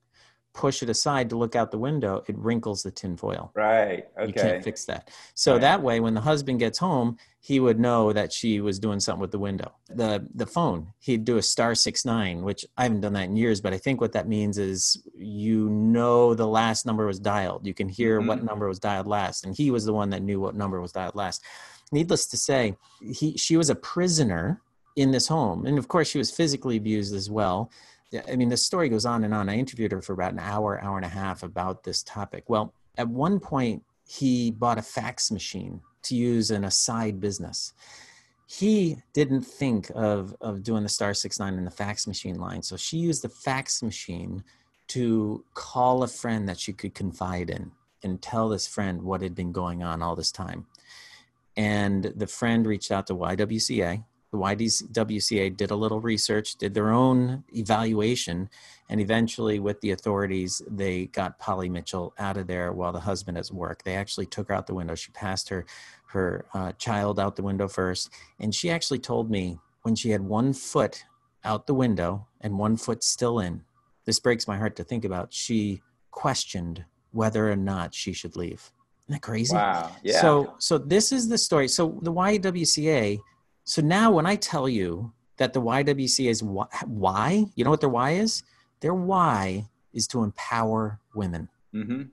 push 0.58 0.82
it 0.82 0.90
aside 0.90 1.30
to 1.30 1.38
look 1.38 1.56
out 1.56 1.70
the 1.70 1.78
window, 1.78 2.24
it 2.28 2.36
wrinkles 2.36 2.82
the 2.82 2.90
tinfoil. 2.90 3.52
Right. 3.54 4.08
Okay. 4.18 4.28
You 4.28 4.34
can't 4.34 4.64
fix 4.64 4.86
that. 4.86 5.12
So 5.36 5.52
right. 5.54 5.62
that 5.62 5.84
way, 5.84 6.00
when 6.00 6.16
the 6.16 6.22
husband 6.22 6.58
gets 6.58 6.80
home, 6.80 7.18
he 7.40 7.60
would 7.60 7.80
know 7.80 8.12
that 8.12 8.34
she 8.34 8.60
was 8.60 8.80
doing 8.80 9.00
something 9.00 9.22
with 9.22 9.32
the 9.32 9.40
window. 9.40 9.72
The 9.88 10.28
the 10.34 10.48
phone, 10.48 10.92
he'd 11.00 11.26
do 11.26 11.38
a 11.38 11.44
star 11.44 11.76
six 11.76 12.04
nine, 12.06 12.42
which 12.42 12.66
I 12.76 12.84
haven't 12.84 13.02
done 13.02 13.14
that 13.14 13.26
in 13.26 13.38
years, 13.38 13.62
but 13.62 13.72
I 13.72 13.78
think 13.78 14.02
what 14.02 14.14
that 14.14 14.28
means 14.28 14.58
is 14.58 15.02
you 15.16 15.70
know 15.70 16.34
the 16.34 16.48
last 16.48 16.88
number 16.88 17.06
was 17.06 17.20
dialed. 17.20 17.68
You 17.68 17.76
can 17.76 17.88
hear 17.88 18.18
mm-hmm. 18.18 18.28
what 18.28 18.44
number 18.44 18.68
was 18.68 18.80
dialed 18.80 19.08
last, 19.08 19.46
and 19.46 19.56
he 19.56 19.70
was 19.70 19.86
the 19.86 19.94
one 19.94 20.10
that 20.10 20.24
knew 20.24 20.40
what 20.40 20.56
number 20.56 20.82
was 20.82 20.92
dialed 20.92 21.16
last. 21.16 21.44
Needless 21.92 22.26
to 22.28 22.38
say, 22.38 22.76
he 23.00 23.38
she 23.38 23.56
was 23.58 23.70
a 23.70 23.76
prisoner 23.76 24.62
in 24.98 25.12
this 25.12 25.27
home. 25.27 25.66
And 25.66 25.77
of 25.77 25.88
course, 25.88 26.10
she 26.10 26.18
was 26.18 26.32
physically 26.32 26.75
abused 26.75 27.16
as 27.16 27.30
well. 27.30 27.72
I 28.27 28.36
mean, 28.36 28.50
the 28.50 28.58
story 28.58 28.89
goes 28.89 29.06
on 29.06 29.24
and 29.24 29.34
on. 29.34 29.48
I 29.48 29.56
interviewed 29.56 29.92
her 29.92 30.01
for 30.01 30.13
about 30.13 30.34
an 30.34 30.39
hour, 30.39 30.84
hour 30.84 30.98
and 30.98 31.06
a 31.06 31.10
half 31.10 31.44
about 31.44 31.84
this 31.84 32.04
topic. 32.04 32.46
Well, 32.48 32.74
at 32.98 33.08
one 33.08 33.39
point, 33.39 33.84
he 34.08 34.51
bought 34.51 34.77
a 34.77 34.82
fax 34.82 35.30
machine 35.30 35.82
to 36.04 36.16
use 36.16 36.51
in 36.51 36.63
a 36.63 36.72
side 36.72 37.20
business. 37.20 37.74
He 38.48 38.98
didn't 39.13 39.42
think 39.42 39.92
of, 39.94 40.36
of 40.42 40.63
doing 40.63 40.84
the 40.84 40.89
star 40.89 41.13
six 41.13 41.38
nine 41.38 41.56
in 41.56 41.66
the 41.66 41.72
fax 41.72 42.08
machine 42.08 42.39
line. 42.39 42.63
So 42.63 42.77
she 42.77 42.98
used 42.98 43.22
the 43.22 43.30
fax 43.30 43.84
machine 43.84 44.44
to 44.88 45.44
call 45.54 46.01
a 46.04 46.08
friend 46.08 46.48
that 46.48 46.58
she 46.60 46.74
could 46.74 46.96
confide 46.96 47.50
in 47.50 47.72
and 48.04 48.22
tell 48.22 48.48
this 48.48 48.66
friend 48.66 49.01
what 49.01 49.22
had 49.22 49.36
been 49.36 49.51
going 49.51 49.84
on 49.84 50.01
all 50.01 50.16
this 50.16 50.32
time. 50.32 50.66
And 51.58 52.06
the 52.16 52.27
friend 52.27 52.66
reached 52.66 52.92
out 52.92 53.08
to 53.08 53.16
YWCA. 53.16 54.04
The 54.38 54.44
YWCA 54.44 55.58
did 55.58 55.72
a 55.72 55.75
little 55.75 56.00
research, 56.00 56.56
did 56.56 56.74
their 56.74 56.91
own 56.91 57.44
evaluation, 57.53 58.50
and 58.89 59.01
eventually, 59.01 59.60
with 59.60 59.82
the 59.82 59.91
authorities, 59.91 60.62
they 60.67 61.08
got 61.08 61.39
Polly 61.39 61.70
Mitchell 61.70 62.13
out 62.17 62.38
of 62.38 62.48
there 62.48 62.72
while 62.72 62.91
the 62.91 63.00
husband 63.00 63.38
is 63.38 63.50
at 63.50 63.56
work. 63.56 63.84
They 63.84 63.96
actually 63.96 64.27
took 64.27 64.48
her 64.48 64.53
out 64.53 64.67
the 64.67 64.74
window. 64.74 64.96
She 64.96 65.12
passed 65.12 65.50
her 65.50 65.65
her 66.08 66.46
uh, 66.53 66.72
child 66.74 67.20
out 67.20 67.36
the 67.36 67.44
window 67.44 67.67
first, 67.67 68.10
and 68.39 68.53
she 68.56 68.70
actually 68.70 69.00
told 69.00 69.29
me 69.29 69.60
when 69.82 69.96
she 69.96 70.12
had 70.12 70.22
one 70.22 70.53
foot 70.53 71.03
out 71.44 71.67
the 71.67 71.74
window 71.74 72.27
and 72.41 72.58
one 72.58 72.77
foot 72.77 73.03
still 73.03 73.39
in. 73.39 73.63
This 74.06 74.20
breaks 74.20 74.48
my 74.48 74.58
heart 74.58 74.75
to 74.77 74.84
think 74.84 75.03
about. 75.03 75.34
She 75.34 75.82
questioned 76.12 76.86
whether 77.12 77.51
or 77.51 77.58
not 77.58 77.94
she 77.94 78.13
should 78.13 78.36
leave. 78.36 78.72
Isn't 79.03 79.13
that 79.13 79.22
crazy? 79.22 79.56
Wow. 79.56 79.91
Yeah. 80.03 80.22
So 80.22 80.53
so 80.60 80.77
this 80.77 81.12
is 81.12 81.27
the 81.27 81.38
story. 81.38 81.67
So 81.67 81.98
the 82.01 82.13
YWCA. 82.13 83.20
So 83.68 83.82
now 83.82 84.12
when 84.12 84.26
I 84.26 84.38
tell 84.38 84.70
you 84.70 85.12
that 85.36 85.52
the 85.52 85.62
YWCA 85.62 86.30
is 86.30 86.42
why, 86.42 87.46
you 87.54 87.66
know 87.66 87.70
what 87.70 87.82
their 87.82 87.90
why 87.90 88.12
is? 88.12 88.44
Their 88.80 88.94
why 88.94 89.68
is 89.94 90.08
to 90.08 90.24
empower 90.24 91.02
women. 91.14 91.50
Mm-hmm. 91.76 92.04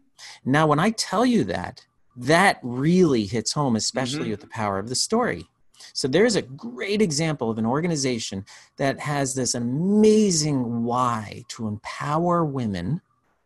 Now, 0.45 0.67
when 0.67 0.81
I 0.81 0.91
tell 0.91 1.25
you 1.25 1.45
that, 1.45 1.87
that 2.17 2.59
really 2.65 3.25
hits 3.25 3.53
home, 3.53 3.77
especially 3.77 4.23
mm-hmm. 4.23 4.31
with 4.33 4.41
the 4.41 4.49
power 4.49 4.81
of 4.81 4.89
the 4.89 4.97
story. 4.97 5.47
So 5.93 6.09
there's 6.09 6.35
a 6.35 6.43
great 6.43 7.01
example 7.01 7.51
of 7.51 7.59
an 7.59 7.67
organization 7.67 8.45
that 8.77 8.99
has 8.99 9.35
this 9.35 9.55
amazing 9.55 10.83
why 10.83 11.45
to 11.49 11.69
empower 11.69 12.45
women, 12.45 13.01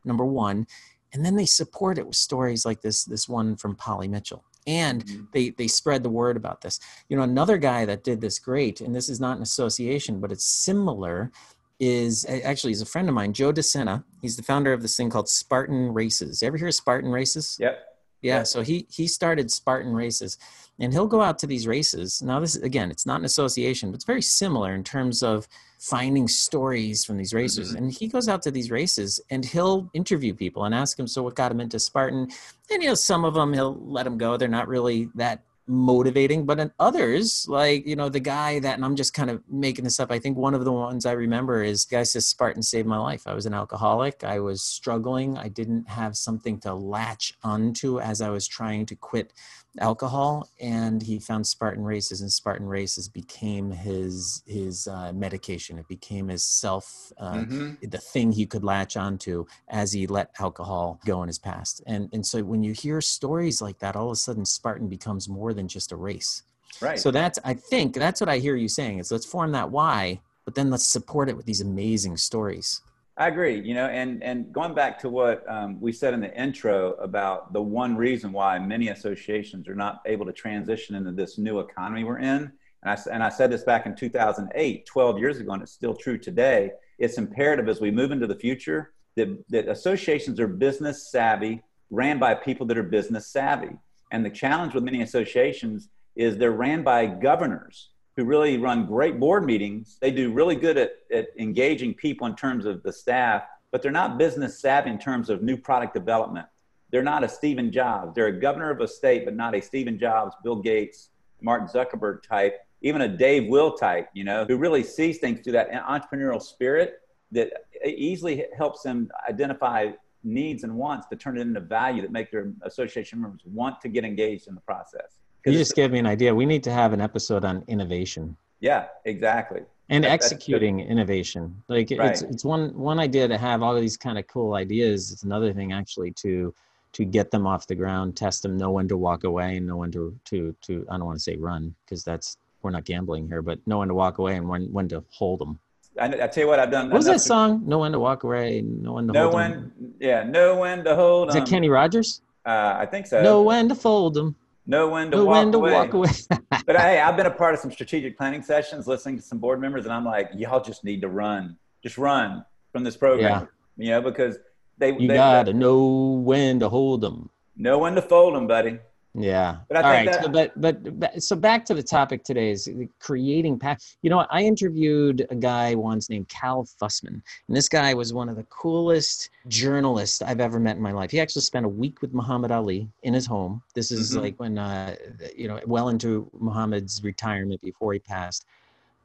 number 0.07 0.25
one, 0.25 0.67
and 1.13 1.27
then 1.27 1.37
they 1.37 1.47
support 1.47 1.99
it 1.99 2.07
with 2.07 2.17
stories 2.17 2.65
like 2.65 2.81
this 2.81 3.05
this 3.05 3.29
one 3.29 3.57
from 3.57 3.77
Polly 3.77 4.09
Mitchell. 4.09 4.45
And 4.69 5.05
mm-hmm. 5.05 5.25
they 5.33 5.51
they 5.51 5.67
spread 5.67 6.05
the 6.05 6.11
word 6.11 6.37
about 6.37 6.61
this. 6.61 6.79
You 7.09 7.17
know, 7.17 7.25
another 7.25 7.59
guy 7.59 7.85
that 7.87 8.05
did 8.05 8.21
this 8.21 8.39
great, 8.39 8.81
and 8.81 8.95
this 8.95 9.09
is 9.09 9.19
not 9.19 9.37
an 9.39 9.43
association, 9.43 10.21
but 10.21 10.31
it's 10.31 10.45
similar, 10.45 11.33
is 11.81 12.25
actually 12.29 12.71
he's 12.71 12.83
a 12.83 12.87
friend 12.87 13.09
of 13.09 13.15
mine, 13.15 13.33
Joe 13.33 13.53
DeSena. 13.53 14.05
He's 14.23 14.37
the 14.37 14.43
founder 14.43 14.73
of 14.73 14.83
this 14.83 14.97
thing 14.97 15.11
called 15.11 15.29
Spartan 15.29 15.93
Races. 15.95 16.43
You 16.43 16.49
ever 16.49 16.59
hear 16.59 16.69
of 16.69 16.75
Spartan 16.75 17.11
Races? 17.11 17.57
Yep. 17.59 17.85
Yeah, 18.21 18.43
so 18.43 18.63
he 18.63 18.87
he 18.91 19.07
started 19.07 19.51
Spartan 19.51 19.95
races, 19.95 20.39
and 20.81 20.93
he'll 20.93 21.07
go 21.07 21.21
out 21.21 21.39
to 21.41 21.47
these 21.47 21.67
races. 21.67 22.23
Now, 22.23 22.41
this 22.41 22.57
again, 22.57 22.91
it's 22.91 23.07
not 23.07 23.19
an 23.19 23.25
association, 23.25 23.91
but 23.91 23.97
it's 23.97 24.05
very 24.05 24.23
similar 24.23 24.75
in 24.75 24.85
terms 24.85 25.23
of 25.23 25.49
finding 25.79 26.27
stories 26.27 27.05
from 27.05 27.17
these 27.17 27.33
races. 27.33 27.69
Mm-hmm. 27.69 27.77
And 27.79 27.93
he 27.93 28.09
goes 28.09 28.29
out 28.29 28.43
to 28.43 28.51
these 28.51 28.71
races 28.71 29.21
and 29.31 29.45
he'll 29.45 29.89
interview 29.95 30.35
people 30.35 30.65
and 30.65 30.75
ask 30.75 30.97
them, 30.97 31.07
so 31.07 31.23
what 31.23 31.37
got 31.37 31.53
him 31.53 31.61
into 31.61 31.79
Spartan? 31.79 32.29
And 32.71 32.83
you 32.83 32.89
know, 32.89 32.95
some 32.95 33.25
of 33.25 33.35
them 33.35 33.53
he'll 33.53 33.79
let 33.81 34.05
them 34.05 34.19
go. 34.19 34.37
They're 34.37 34.49
not 34.49 34.69
really 34.69 35.09
that 35.15 35.43
motivating 35.69 36.47
but 36.47 36.59
in 36.59 36.73
others 36.79 37.47
like 37.49 37.87
you 37.87 37.95
know 37.95 38.09
the 38.09 38.21
guy 38.21 38.59
that 38.59 38.75
and 38.75 38.85
i'm 38.85 38.97
just 38.97 39.13
kind 39.13 39.31
of 39.31 39.43
making 39.51 39.85
this 39.85 40.01
up 40.01 40.11
i 40.11 40.19
think 40.19 40.37
one 40.37 40.55
of 40.55 40.65
the 40.65 40.73
ones 40.73 41.05
i 41.07 41.13
remember 41.13 41.63
is 41.63 41.85
guy 41.85 42.03
says 42.03 42.27
spartan 42.27 42.63
saved 42.63 42.89
my 42.89 42.99
life 42.99 43.27
i 43.27 43.35
was 43.35 43.47
an 43.47 43.55
alcoholic. 43.55 44.25
I 44.25 44.41
was 44.41 44.63
struggling. 44.63 45.37
I 45.37 45.49
didn't 45.49 45.89
have 45.89 46.17
something 46.17 46.59
to 46.61 46.75
latch 46.75 47.35
onto 47.43 48.01
as 48.01 48.21
i 48.21 48.31
was 48.31 48.47
trying 48.47 48.87
to 48.87 48.97
quit 48.97 49.33
alcohol 49.81 50.49
and 50.61 51.03
he 51.03 51.19
found 51.19 51.47
spartan 51.47 51.85
races 51.85 52.21
and 52.21 52.31
spartan 52.33 52.67
races 52.67 53.09
became 53.09 53.71
his 53.71 54.43
his 54.47 54.87
uh, 54.89 55.13
medication. 55.13 55.79
It 55.79 55.89
became 55.89 56.29
his 56.29 56.45
self 56.45 57.13
uh, 57.19 57.35
mm-hmm. 57.35 57.75
the 57.89 57.99
thing 57.99 58.33
he 58.33 58.47
could 58.47 58.65
latch 58.65 58.97
onto 58.97 59.47
as 59.69 59.93
he 59.93 60.07
let 60.07 60.31
alcohol 60.39 61.01
go 61.05 61.23
in 61.23 61.29
his 61.29 61.39
past. 61.39 61.83
And 61.87 62.09
and 62.13 62.27
so 62.27 62.43
when 62.43 62.63
you 62.63 62.73
hear 62.73 63.01
stories 63.01 63.63
like 63.63 63.79
that 63.79 63.97
all 63.97 64.07
of 64.07 64.13
a 64.13 64.17
sudden 64.17 64.45
spartan 64.45 64.89
becomes 64.89 65.29
more 65.29 65.55
than 65.59 65.69
just 65.69 65.93
a 65.93 65.97
race 65.97 66.43
right 66.81 66.99
so 66.99 67.11
that's 67.11 67.39
i 67.45 67.53
think 67.53 67.95
that's 67.95 68.21
what 68.21 68.31
i 68.31 68.39
hear 68.39 68.57
you 68.57 68.69
saying 68.69 68.99
is 68.99 69.13
let's 69.13 69.27
form 69.27 69.53
that 69.53 69.71
why 69.71 70.19
but 70.45 70.55
then 70.55 70.71
let's 70.71 70.87
support 70.87 71.29
it 71.29 71.37
with 71.37 71.45
these 71.45 71.61
amazing 71.61 72.17
stories 72.17 72.81
I 73.19 73.27
agree. 73.27 73.61
You 73.61 73.75
know, 73.75 73.87
and 73.87 74.23
and 74.23 74.53
going 74.53 74.75
back 74.75 74.97
to 75.01 75.09
what 75.09 75.45
um, 75.51 75.81
we 75.81 75.91
said 75.91 76.15
in 76.15 76.21
the 76.21 76.33
intro 76.41 76.93
about 76.95 77.53
the 77.53 77.61
one 77.61 77.97
reason 77.97 78.33
why 78.33 78.61
many 78.61 78.89
associations 78.89 79.67
are 79.67 79.75
not 79.75 80.03
able 80.07 80.25
to 80.27 80.33
transition 80.33 80.95
into 80.95 81.11
this 81.11 81.37
new 81.37 81.59
economy 81.59 82.05
we're 82.05 82.21
in, 82.21 82.53
and 82.85 82.91
I 82.91 82.97
and 83.13 83.25
I 83.25 83.29
said 83.29 83.51
this 83.51 83.65
back 83.65 83.87
in 83.87 83.97
2008, 83.97 84.87
12 84.87 85.19
years 85.19 85.41
ago, 85.41 85.53
and 85.53 85.63
it's 85.63 85.73
still 85.73 85.97
true 85.97 86.17
today. 86.17 86.71
It's 87.01 87.19
imperative 87.19 87.69
as 87.69 87.81
we 87.81 87.91
move 87.91 88.13
into 88.13 88.29
the 88.29 88.37
future 88.37 88.93
that 89.17 89.37
that 89.49 89.69
associations 89.69 90.39
are 90.39 90.47
business 90.47 91.11
savvy, 91.11 91.61
ran 91.91 92.21
by 92.21 92.35
people 92.35 92.67
that 92.67 92.79
are 92.79 92.85
business 92.85 93.27
savvy. 93.27 93.71
And 94.11 94.25
the 94.25 94.31
challenge 94.31 94.75
with 94.75 94.85
many 94.85 95.03
associations 95.03 95.89
is 96.17 96.37
they're 96.37 96.53
ran 96.53 96.83
by 96.83 97.07
governors 97.07 97.91
who 98.17 98.25
really 98.25 98.59
run 98.59 98.87
great 98.87 99.21
board 99.21 99.45
meetings. 99.45 99.97
They 100.01 100.11
do 100.11 100.33
really 100.33 100.57
good 100.57 100.77
at, 100.77 100.93
at 101.13 101.29
engaging 101.39 101.95
people 101.95 102.27
in 102.27 102.35
terms 102.35 102.65
of 102.65 102.83
the 102.83 102.93
staff, 102.93 103.45
but 103.71 103.81
they're 103.83 103.93
not 103.93 104.19
business 104.19 104.59
savvy 104.59 104.91
in 104.91 104.99
terms 104.99 105.31
of 105.31 105.43
new 105.43 105.57
product 105.57 105.95
development. 105.95 106.47
They're 106.91 107.03
not 107.03 107.23
a 107.23 107.29
Stephen 107.29 107.71
Jobs. 107.71 108.15
They're 108.15 108.27
a 108.27 108.41
governor 108.41 108.71
of 108.71 108.81
a 108.81 108.89
state, 108.89 109.25
but 109.25 109.37
not 109.37 109.55
a 109.55 109.61
Stephen 109.61 109.99
Jobs, 109.99 110.35
Bill 110.43 110.57
Gates, 110.57 111.11
Mark 111.41 111.71
Zuckerberg 111.71 112.23
type, 112.23 112.59
even 112.83 113.03
a 113.03 113.09
Dave 113.09 113.49
Will 113.49 113.73
type, 113.73 114.09
you 114.15 114.25
know, 114.25 114.45
who 114.47 114.57
really 114.57 114.83
sees 114.83 115.19
things 115.19 115.41
through 115.41 115.53
that 115.53 115.71
entrepreneurial 115.71 116.43
spirit 116.43 117.01
that 117.31 117.53
easily 117.85 118.47
helps 118.57 118.83
them 118.83 119.11
identify 119.29 119.91
needs 120.25 120.65
and 120.65 120.75
wants 120.75 121.07
to 121.09 121.17
turn 121.17 121.39
it 121.39 121.43
into 121.43 121.61
value 121.61 122.03
that 122.03 122.13
make 122.13 122.31
their 122.31 122.53
association 122.63 123.21
members 123.21 123.41
want 123.45 123.81
to 123.81 123.89
get 123.89 124.05
engaged 124.05 124.49
in 124.49 124.55
the 124.55 124.61
process. 124.61 125.19
You 125.47 125.53
just 125.53 125.75
gave 125.75 125.93
me 125.93 125.99
an 125.99 126.07
idea. 126.07 126.35
We 126.35 126.47
need 126.47 126.63
to 126.65 126.73
have 126.73 126.93
an 126.93 127.01
episode 127.01 127.45
on 127.45 127.65
innovation. 127.69 128.37
Yeah, 128.61 128.87
exactly. 129.05 129.63
And 129.89 130.05
that, 130.05 130.11
executing 130.11 130.81
innovation. 130.81 131.63
Like 131.69 131.91
right. 131.97 132.11
it's 132.11 132.23
it's 132.23 132.45
one 132.45 132.77
one 132.77 132.99
idea 132.99 133.27
to 133.29 133.39
have 133.39 133.63
all 133.63 133.75
of 133.75 133.81
these 133.81 133.97
kind 133.97 134.19
of 134.19 134.27
cool 134.27 134.55
ideas. 134.55 135.13
It's 135.13 135.23
another 135.23 135.53
thing 135.53 135.73
actually 135.73 136.11
to 136.13 136.53
to 136.93 137.05
get 137.05 137.31
them 137.31 137.47
off 137.47 137.67
the 137.67 137.75
ground, 137.75 138.17
test 138.17 138.43
them, 138.43 138.57
know 138.57 138.71
when 138.71 138.89
to 138.89 138.97
walk 138.97 139.25
away 139.25 139.57
and 139.57 139.67
know 139.67 139.77
when 139.77 139.91
to 139.93 140.15
to 140.27 140.55
to 140.63 140.87
I 140.91 140.99
don't 140.99 141.07
want 141.07 141.17
to 141.17 141.23
say 141.23 141.37
run 141.37 141.75
because 141.85 142.05
that's 142.05 142.37
we're 142.63 142.71
not 142.71 142.85
gambling 142.85 143.29
here, 143.29 143.41
but 143.41 143.65
know 143.67 143.79
when 143.79 143.89
to 143.89 143.95
walk 143.95 144.19
away 144.19 144.37
and 144.37 144.49
when 144.49 144.71
when 144.73 144.89
to 144.89 145.03
hold 145.11 145.41
them. 145.41 145.59
I, 146.01 146.07
I 146.07 146.27
tell 146.29 146.45
you 146.45 146.49
what, 146.49 146.59
I've 146.59 146.71
done. 146.71 146.91
What 146.91 146.97
was 146.97 147.07
that 147.07 147.21
song? 147.21 147.63
No 147.67 147.79
one 147.79 147.93
to 147.93 147.99
walk 147.99 148.23
away, 148.25 148.63
No 148.63 148.93
one 148.93 149.09
to 149.09 149.19
hold 149.19 149.35
when, 149.35 149.51
them. 149.51 149.95
Yeah, 150.01 150.23
no 150.25 150.57
one 150.57 150.85
to 150.85 150.95
hold. 150.95 151.31
Is 151.31 151.37
it 151.37 151.47
Kenny 151.47 151.69
Rogers? 151.69 152.23
Uh, 152.47 152.77
I 152.79 152.87
think 152.87 153.07
so. 153.07 153.23
Know 153.23 153.43
when 153.43 153.69
to 153.69 153.75
fold 153.75 154.15
them 154.15 154.37
know 154.69 154.89
when 154.89 155.11
to, 155.11 155.17
know 155.17 155.25
walk, 155.25 155.35
when 155.35 155.53
to 155.53 155.59
away. 155.59 155.73
walk 155.73 155.93
away. 155.95 156.11
but 156.67 156.77
hey, 156.77 157.01
I've 157.01 157.17
been 157.17 157.27
a 157.27 157.31
part 157.31 157.55
of 157.55 157.61
some 157.61 157.73
strategic 157.73 158.17
planning 158.17 158.43
sessions, 158.43 158.87
listening 158.87 159.17
to 159.17 159.23
some 159.23 159.39
board 159.39 159.61
members, 159.61 159.85
and 159.85 159.93
I'm 159.93 160.05
like, 160.05 160.31
y'all 160.35 160.63
just 160.63 160.85
need 160.85 161.01
to 161.01 161.09
run, 161.09 161.57
just 161.83 161.99
run 161.99 162.45
from 162.71 162.85
this 162.85 162.97
program, 162.97 163.49
yeah. 163.77 163.85
you 163.85 163.91
know, 163.91 164.03
because 164.03 164.39
they 164.77 164.93
you 164.93 165.09
they, 165.09 165.15
gotta 165.15 165.53
they, 165.53 165.59
know 165.59 166.21
when 166.23 166.61
to 166.61 166.69
hold 166.69 167.01
them, 167.01 167.31
know 167.57 167.79
when 167.79 167.95
to 167.97 168.03
fold 168.03 168.37
them, 168.37 168.47
buddy. 168.47 168.79
Yeah. 169.19 169.57
But 169.69 169.85
All 169.85 169.91
right. 169.91 170.11
That- 170.11 170.25
so, 170.25 170.29
but, 170.31 170.61
but, 170.61 171.01
but 171.01 171.23
so 171.23 171.37
back 171.37 171.65
to 171.67 171.75
the 171.75 171.83
topic 171.83 172.25
today 172.25 172.51
is 172.51 172.71
creating 173.01 173.59
path. 173.59 173.97
You 174.03 174.11
know, 174.11 174.27
I 174.31 174.43
interviewed 174.43 175.27
a 175.31 175.35
guy 175.35 175.75
once 175.75 176.09
named 176.09 176.29
Cal 176.29 176.65
Fussman, 176.65 177.23
and 177.49 177.57
this 177.57 177.69
guy 177.69 177.95
was 177.95 178.13
one 178.13 178.29
of 178.29 178.37
the 178.37 178.45
coolest 178.45 179.31
journalists 179.49 180.23
I've 180.23 180.41
ever 180.41 180.61
met 180.61 180.77
in 180.77 180.83
my 180.83 180.93
life. 180.93 181.11
He 181.11 181.21
actually 181.21 181.43
spent 181.43 181.67
a 181.67 181.69
week 181.69 182.01
with 182.01 182.15
Muhammad 182.15 182.51
Ali 182.51 182.89
in 183.03 183.15
his 183.15 183.27
home. 183.27 183.63
This 183.75 183.91
is 183.91 184.13
mm-hmm. 184.13 184.21
like 184.21 184.41
when, 184.41 184.59
uh, 184.59 184.95
you 185.37 185.49
know, 185.49 185.61
well 185.67 185.89
into 185.89 186.31
Muhammad's 186.39 187.03
retirement 187.03 187.61
before 187.61 187.93
he 187.93 187.99
passed, 187.99 188.47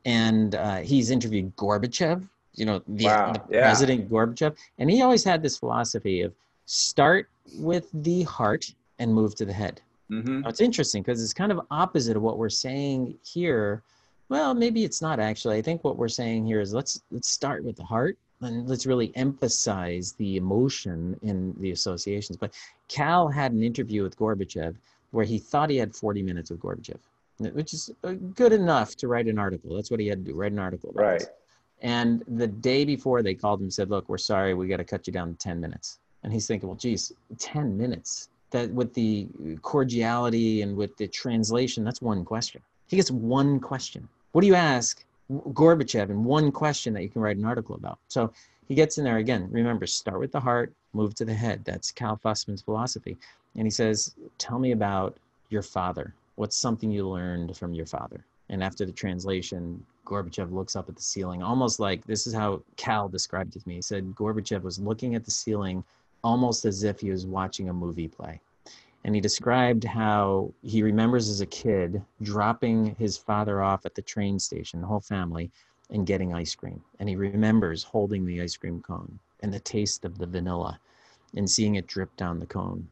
and 0.05 0.55
uh, 0.55 0.77
he's 0.77 1.09
interviewed 1.11 1.55
Gorbachev. 1.55 2.27
You 2.55 2.65
know, 2.65 2.83
the, 2.87 3.05
wow. 3.05 3.31
the 3.31 3.41
yeah. 3.49 3.61
President 3.61 4.11
Gorbachev, 4.11 4.55
and 4.77 4.91
he 4.91 5.01
always 5.01 5.23
had 5.23 5.41
this 5.41 5.57
philosophy 5.57 6.21
of 6.21 6.33
start 6.65 7.27
with 7.57 7.89
the 7.93 8.21
heart 8.23 8.71
and 8.99 9.11
move 9.11 9.33
to 9.35 9.45
the 9.45 9.51
head 9.51 9.81
Mm-hmm. 10.11 10.41
Now, 10.41 10.49
it's 10.49 10.61
interesting 10.61 11.01
because 11.01 11.23
it's 11.23 11.33
kind 11.33 11.51
of 11.51 11.61
opposite 11.71 12.17
of 12.17 12.23
what 12.23 12.37
we're 12.37 12.49
saying 12.49 13.17
here. 13.23 13.83
Well, 14.29 14.53
maybe 14.53 14.83
it's 14.83 15.01
not 15.01 15.19
actually. 15.19 15.57
I 15.57 15.61
think 15.61 15.83
what 15.83 15.97
we're 15.97 16.07
saying 16.07 16.45
here 16.45 16.59
is 16.59 16.73
let's 16.73 17.01
let's 17.11 17.29
start 17.29 17.63
with 17.63 17.75
the 17.75 17.83
heart 17.83 18.17
and 18.41 18.67
let's 18.67 18.85
really 18.85 19.15
emphasize 19.15 20.13
the 20.13 20.37
emotion 20.37 21.17
in 21.21 21.55
the 21.59 21.71
associations. 21.71 22.37
But 22.37 22.53
Cal 22.87 23.27
had 23.27 23.51
an 23.51 23.63
interview 23.63 24.03
with 24.03 24.17
Gorbachev 24.17 24.75
where 25.11 25.25
he 25.25 25.37
thought 25.37 25.69
he 25.69 25.77
had 25.77 25.95
40 25.95 26.23
minutes 26.23 26.49
with 26.49 26.59
Gorbachev. 26.59 26.99
which 27.37 27.73
is 27.73 27.91
uh, 28.03 28.13
good 28.35 28.51
enough 28.51 28.95
to 28.97 29.07
write 29.07 29.27
an 29.27 29.37
article. 29.37 29.75
That's 29.75 29.91
what 29.91 29.99
he 29.99 30.07
had 30.07 30.25
to 30.25 30.31
do, 30.31 30.37
write 30.37 30.51
an 30.51 30.59
article. 30.59 30.91
right. 30.93 31.19
This. 31.19 31.29
And 31.81 32.23
the 32.27 32.47
day 32.47 32.85
before 32.85 33.21
they 33.21 33.33
called 33.33 33.59
him 33.59 33.65
and 33.65 33.73
said, 33.73 33.89
look, 33.89 34.07
we're 34.07 34.17
sorry, 34.17 34.53
we 34.53 34.67
got 34.67 34.77
to 34.77 34.85
cut 34.85 35.05
you 35.05 35.13
down 35.13 35.33
to 35.33 35.37
10 35.37 35.59
minutes. 35.59 35.99
And 36.23 36.31
he's 36.31 36.47
thinking, 36.47 36.69
well, 36.69 36.77
geez, 36.77 37.11
10 37.37 37.77
minutes. 37.77 38.29
That 38.53 38.69
with 38.69 38.93
the 38.93 39.27
cordiality 39.63 40.61
and 40.61 40.77
with 40.77 40.95
the 40.97 41.07
translation, 41.07 41.83
that's 41.83 42.03
one 42.03 42.23
question. 42.23 42.61
He 42.87 42.95
gets 42.95 43.09
one 43.09 43.59
question. 43.59 44.07
What 44.31 44.41
do 44.41 44.47
you 44.47 44.53
ask 44.53 45.03
Gorbachev 45.31 46.11
in 46.11 46.23
one 46.23 46.51
question 46.51 46.93
that 46.93 47.01
you 47.01 47.09
can 47.09 47.23
write 47.23 47.37
an 47.37 47.45
article 47.45 47.75
about? 47.75 47.97
So 48.09 48.31
he 48.67 48.75
gets 48.75 48.99
in 48.99 49.05
there 49.05 49.17
again. 49.17 49.49
Remember, 49.51 49.87
start 49.87 50.19
with 50.19 50.31
the 50.31 50.39
heart, 50.39 50.71
move 50.93 51.15
to 51.15 51.25
the 51.25 51.33
head. 51.33 51.65
That's 51.65 51.91
Cal 51.91 52.15
Fussman's 52.15 52.61
philosophy. 52.61 53.17
And 53.55 53.65
he 53.65 53.71
says, 53.71 54.13
tell 54.37 54.59
me 54.59 54.71
about 54.71 55.17
your 55.49 55.63
father. 55.63 56.13
What's 56.35 56.55
something 56.55 56.91
you 56.91 57.09
learned 57.09 57.57
from 57.57 57.73
your 57.73 57.87
father? 57.87 58.23
And 58.49 58.63
after 58.63 58.85
the 58.85 58.91
translation, 58.91 59.83
Gorbachev 60.05 60.53
looks 60.53 60.75
up 60.75 60.89
at 60.89 60.95
the 60.95 61.01
ceiling, 61.01 61.41
almost 61.41 61.79
like 61.79 62.05
this 62.05 62.27
is 62.27 62.35
how 62.35 62.61
Cal 62.75 63.09
described 63.09 63.55
it 63.55 63.63
to 63.63 63.67
me. 63.67 63.75
He 63.75 63.81
said 63.81 64.13
Gorbachev 64.15 64.61
was 64.61 64.77
looking 64.77 65.15
at 65.15 65.25
the 65.25 65.31
ceiling 65.31 65.83
almost 66.23 66.65
as 66.65 66.83
if 66.83 66.99
he 66.99 67.11
was 67.11 67.25
watching 67.25 67.69
a 67.69 67.73
movie 67.73 68.07
play. 68.07 68.39
And 69.05 69.13
he 69.13 69.21
described 69.21 69.83
how 69.83 70.53
he 70.61 70.81
remembers 70.81 71.27
as 71.27 71.41
a 71.41 71.45
kid 71.45 72.01
dropping 72.21 72.95
his 72.95 73.17
father 73.17 73.61
off 73.61 73.85
at 73.85 73.95
the 73.95 74.01
train 74.01 74.39
station, 74.39 74.81
the 74.81 74.87
whole 74.87 75.01
family, 75.01 75.51
and 75.89 76.07
getting 76.07 76.33
ice 76.33 76.55
cream. 76.55 76.81
And 76.99 77.09
he 77.09 77.15
remembers 77.15 77.83
holding 77.83 78.25
the 78.25 78.41
ice 78.41 78.55
cream 78.55 78.81
cone 78.81 79.19
and 79.41 79.53
the 79.53 79.59
taste 79.59 80.05
of 80.05 80.17
the 80.17 80.25
vanilla 80.25 80.79
and 81.35 81.49
seeing 81.49 81.75
it 81.75 81.87
drip 81.87 82.15
down 82.15 82.39
the 82.39 82.45
cone. 82.45 82.87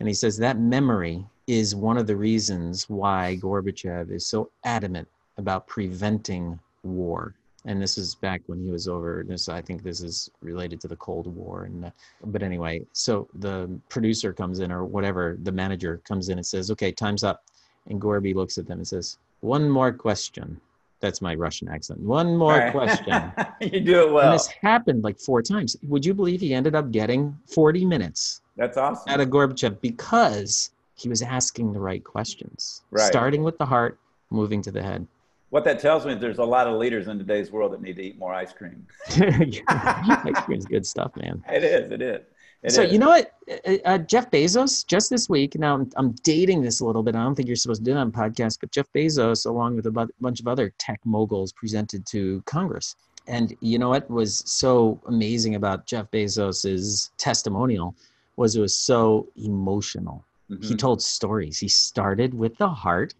And 0.00 0.08
he 0.08 0.14
says 0.14 0.36
that 0.36 0.58
memory 0.58 1.24
is 1.46 1.74
one 1.74 1.96
of 1.96 2.06
the 2.06 2.16
reasons 2.16 2.88
why 2.88 3.38
Gorbachev 3.40 4.10
is 4.10 4.26
so 4.26 4.50
adamant 4.64 5.08
about 5.36 5.66
preventing 5.66 6.58
war 6.82 7.34
and 7.64 7.80
this 7.80 7.96
is 7.96 8.14
back 8.16 8.42
when 8.46 8.62
he 8.62 8.70
was 8.70 8.88
over 8.88 9.24
this 9.26 9.48
i 9.48 9.60
think 9.60 9.82
this 9.82 10.00
is 10.00 10.30
related 10.40 10.80
to 10.80 10.88
the 10.88 10.96
cold 10.96 11.26
war 11.34 11.64
and 11.64 11.84
uh, 11.84 11.90
but 12.26 12.42
anyway 12.42 12.84
so 12.92 13.28
the 13.34 13.68
producer 13.88 14.32
comes 14.32 14.60
in 14.60 14.72
or 14.72 14.84
whatever 14.84 15.38
the 15.42 15.52
manager 15.52 16.00
comes 16.04 16.28
in 16.28 16.38
and 16.38 16.46
says 16.46 16.70
okay 16.70 16.92
time's 16.92 17.24
up. 17.24 17.44
And 17.88 18.00
gorby 18.00 18.32
looks 18.32 18.58
at 18.58 18.66
them 18.66 18.78
and 18.78 18.86
says 18.86 19.18
one 19.40 19.68
more 19.68 19.92
question. 19.92 20.60
That's 21.00 21.20
my 21.20 21.34
russian 21.34 21.68
accent. 21.68 21.98
One 21.98 22.36
more 22.36 22.58
right. 22.58 22.72
question. 22.72 23.32
You 23.60 23.80
do 23.80 24.08
it 24.08 24.12
well. 24.12 24.30
And 24.30 24.34
this 24.34 24.46
happened 24.46 25.02
like 25.02 25.18
four 25.18 25.42
times. 25.42 25.76
Would 25.84 26.04
you 26.04 26.14
believe 26.14 26.40
he 26.40 26.54
ended 26.54 26.74
up 26.74 26.90
getting 26.90 27.36
40 27.46 27.84
minutes 27.84 28.42
that's 28.56 28.76
awesome. 28.76 29.12
out 29.12 29.20
of 29.20 29.28
gorbachev 29.28 29.80
because 29.80 30.70
he 30.94 31.08
was 31.08 31.22
asking 31.22 31.72
the 31.72 31.80
right 31.80 32.04
questions 32.04 32.82
right. 32.90 33.02
starting 33.02 33.42
with 33.42 33.58
the 33.58 33.66
heart 33.66 33.98
moving 34.30 34.62
to 34.62 34.70
the 34.70 34.82
head 34.82 35.06
what 35.52 35.64
that 35.64 35.80
tells 35.80 36.06
me 36.06 36.14
is 36.14 36.18
there's 36.18 36.38
a 36.38 36.44
lot 36.44 36.66
of 36.66 36.78
leaders 36.78 37.08
in 37.08 37.18
today's 37.18 37.52
world 37.52 37.74
that 37.74 37.82
need 37.82 37.96
to 37.96 38.02
eat 38.02 38.18
more 38.18 38.32
ice 38.32 38.54
cream. 38.54 38.86
ice 39.10 40.40
cream 40.44 40.58
is 40.58 40.64
good 40.64 40.86
stuff, 40.86 41.12
man. 41.14 41.44
It 41.52 41.62
is. 41.62 41.92
It 41.92 42.00
is. 42.00 42.22
It 42.62 42.72
so 42.72 42.80
is. 42.80 42.90
you 42.90 42.98
know 42.98 43.08
what, 43.08 43.34
uh, 43.66 43.76
uh, 43.84 43.98
Jeff 43.98 44.30
Bezos, 44.30 44.86
just 44.86 45.10
this 45.10 45.28
week. 45.28 45.58
Now 45.58 45.74
I'm, 45.74 45.90
I'm, 45.96 46.12
dating 46.22 46.62
this 46.62 46.80
a 46.80 46.86
little 46.86 47.02
bit. 47.02 47.14
I 47.14 47.22
don't 47.22 47.34
think 47.34 47.48
you're 47.48 47.56
supposed 47.56 47.82
to 47.82 47.84
do 47.84 47.92
that 47.92 48.00
on 48.00 48.10
podcast, 48.10 48.60
but 48.60 48.70
Jeff 48.70 48.90
Bezos, 48.94 49.44
along 49.44 49.76
with 49.76 49.84
a 49.84 49.90
bu- 49.90 50.08
bunch 50.22 50.40
of 50.40 50.48
other 50.48 50.72
tech 50.78 51.00
moguls, 51.04 51.52
presented 51.52 52.06
to 52.06 52.40
Congress. 52.46 52.96
And 53.26 53.54
you 53.60 53.78
know 53.78 53.90
what 53.90 54.10
was 54.10 54.42
so 54.46 55.02
amazing 55.06 55.56
about 55.56 55.84
Jeff 55.84 56.10
Bezos's 56.10 57.10
testimonial 57.18 57.94
was 58.36 58.56
it 58.56 58.60
was 58.62 58.74
so 58.74 59.28
emotional. 59.36 60.24
Mm-hmm. 60.50 60.66
He 60.66 60.76
told 60.76 61.02
stories. 61.02 61.58
He 61.58 61.68
started 61.68 62.32
with 62.32 62.56
the 62.56 62.70
heart 62.70 63.12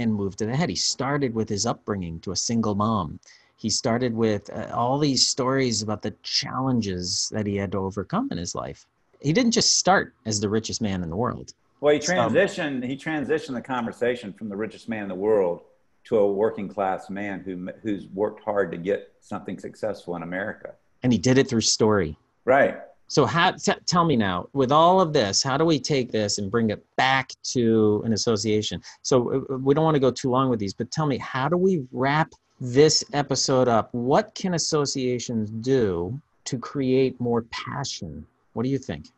and 0.00 0.14
moved 0.14 0.38
to 0.38 0.46
the 0.46 0.56
head. 0.56 0.68
He 0.68 0.76
started 0.76 1.34
with 1.34 1.48
his 1.48 1.66
upbringing 1.66 2.20
to 2.20 2.32
a 2.32 2.36
single 2.36 2.74
mom. 2.74 3.20
He 3.56 3.68
started 3.68 4.14
with 4.14 4.50
uh, 4.50 4.68
all 4.72 4.98
these 4.98 5.28
stories 5.28 5.82
about 5.82 6.02
the 6.02 6.14
challenges 6.22 7.30
that 7.32 7.46
he 7.46 7.56
had 7.56 7.72
to 7.72 7.78
overcome 7.78 8.28
in 8.30 8.38
his 8.38 8.54
life. 8.54 8.86
He 9.20 9.34
didn't 9.34 9.52
just 9.52 9.76
start 9.76 10.14
as 10.24 10.40
the 10.40 10.48
richest 10.48 10.80
man 10.80 11.02
in 11.02 11.10
the 11.10 11.16
world. 11.16 11.52
Well, 11.80 11.92
he 11.92 12.00
transitioned. 12.00 12.84
he 12.84 12.96
transitioned 12.96 13.54
the 13.54 13.60
conversation 13.60 14.32
from 14.32 14.48
the 14.48 14.56
richest 14.56 14.88
man 14.88 15.02
in 15.02 15.08
the 15.08 15.14
world 15.14 15.60
to 16.04 16.16
a 16.18 16.32
working 16.32 16.68
class 16.68 17.10
man 17.10 17.40
who 17.40 17.68
who's 17.82 18.06
worked 18.08 18.42
hard 18.42 18.70
to 18.72 18.78
get 18.78 19.12
something 19.20 19.58
successful 19.58 20.16
in 20.16 20.22
America. 20.22 20.74
And 21.02 21.12
he 21.12 21.18
did 21.18 21.36
it 21.36 21.48
through 21.48 21.60
story. 21.62 22.16
Right. 22.44 22.78
So 23.10 23.26
how, 23.26 23.50
t- 23.50 23.72
tell 23.86 24.04
me 24.04 24.14
now, 24.14 24.48
with 24.52 24.70
all 24.70 25.00
of 25.00 25.12
this, 25.12 25.42
how 25.42 25.56
do 25.56 25.64
we 25.64 25.80
take 25.80 26.12
this 26.12 26.38
and 26.38 26.48
bring 26.48 26.70
it 26.70 26.86
back 26.94 27.32
to 27.54 28.02
an 28.04 28.12
association? 28.12 28.80
So 29.02 29.32
uh, 29.50 29.54
uh, 29.54 29.58
we 29.58 29.74
don't 29.74 29.82
want 29.82 29.96
to 29.96 30.00
go 30.00 30.12
too 30.12 30.30
long 30.30 30.48
with 30.48 30.60
these, 30.60 30.72
but 30.72 30.92
tell 30.92 31.06
me, 31.06 31.18
how 31.18 31.48
do 31.48 31.56
we 31.56 31.82
wrap 31.90 32.30
this 32.60 33.02
episode 33.12 33.66
up? 33.66 33.92
What 33.92 34.32
can 34.36 34.54
associations 34.54 35.50
do 35.50 36.20
to 36.44 36.56
create 36.56 37.20
more 37.20 37.42
passion? 37.50 38.24
What 38.52 38.62
do 38.62 38.68
you 38.68 38.78
think? 38.78 39.08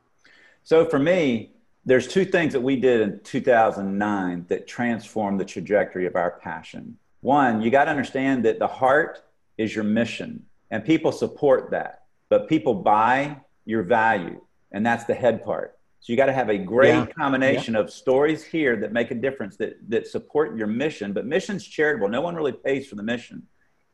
So 0.64 0.86
for 0.86 0.98
me, 0.98 1.50
there's 1.84 2.08
two 2.08 2.24
things 2.24 2.54
that 2.54 2.62
we 2.62 2.76
did 2.76 3.02
in 3.02 3.20
2009 3.24 4.46
that 4.48 4.66
transformed 4.66 5.38
the 5.38 5.44
trajectory 5.44 6.06
of 6.06 6.16
our 6.16 6.30
passion. 6.30 6.96
One, 7.20 7.60
you 7.60 7.70
got 7.70 7.84
to 7.84 7.90
understand 7.90 8.42
that 8.46 8.58
the 8.58 8.68
heart 8.68 9.22
is 9.58 9.74
your 9.74 9.84
mission, 9.84 10.46
and 10.70 10.82
people 10.82 11.12
support 11.12 11.70
that, 11.72 12.04
but 12.30 12.48
people 12.48 12.72
buy 12.72 13.36
your 13.64 13.82
value. 13.82 14.40
And 14.72 14.84
that's 14.84 15.04
the 15.04 15.14
head 15.14 15.44
part. 15.44 15.78
So 16.00 16.12
you 16.12 16.16
got 16.16 16.26
to 16.26 16.32
have 16.32 16.48
a 16.48 16.58
great 16.58 16.94
yeah. 16.94 17.06
combination 17.06 17.74
yeah. 17.74 17.80
of 17.80 17.90
stories 17.90 18.42
here 18.42 18.74
that 18.76 18.92
make 18.92 19.10
a 19.12 19.14
difference 19.14 19.56
that, 19.58 19.76
that 19.88 20.08
support 20.08 20.56
your 20.56 20.66
mission. 20.66 21.12
But 21.12 21.26
mission's 21.26 21.64
charitable. 21.64 22.08
No 22.08 22.20
one 22.20 22.34
really 22.34 22.52
pays 22.52 22.88
for 22.88 22.96
the 22.96 23.04
mission. 23.04 23.46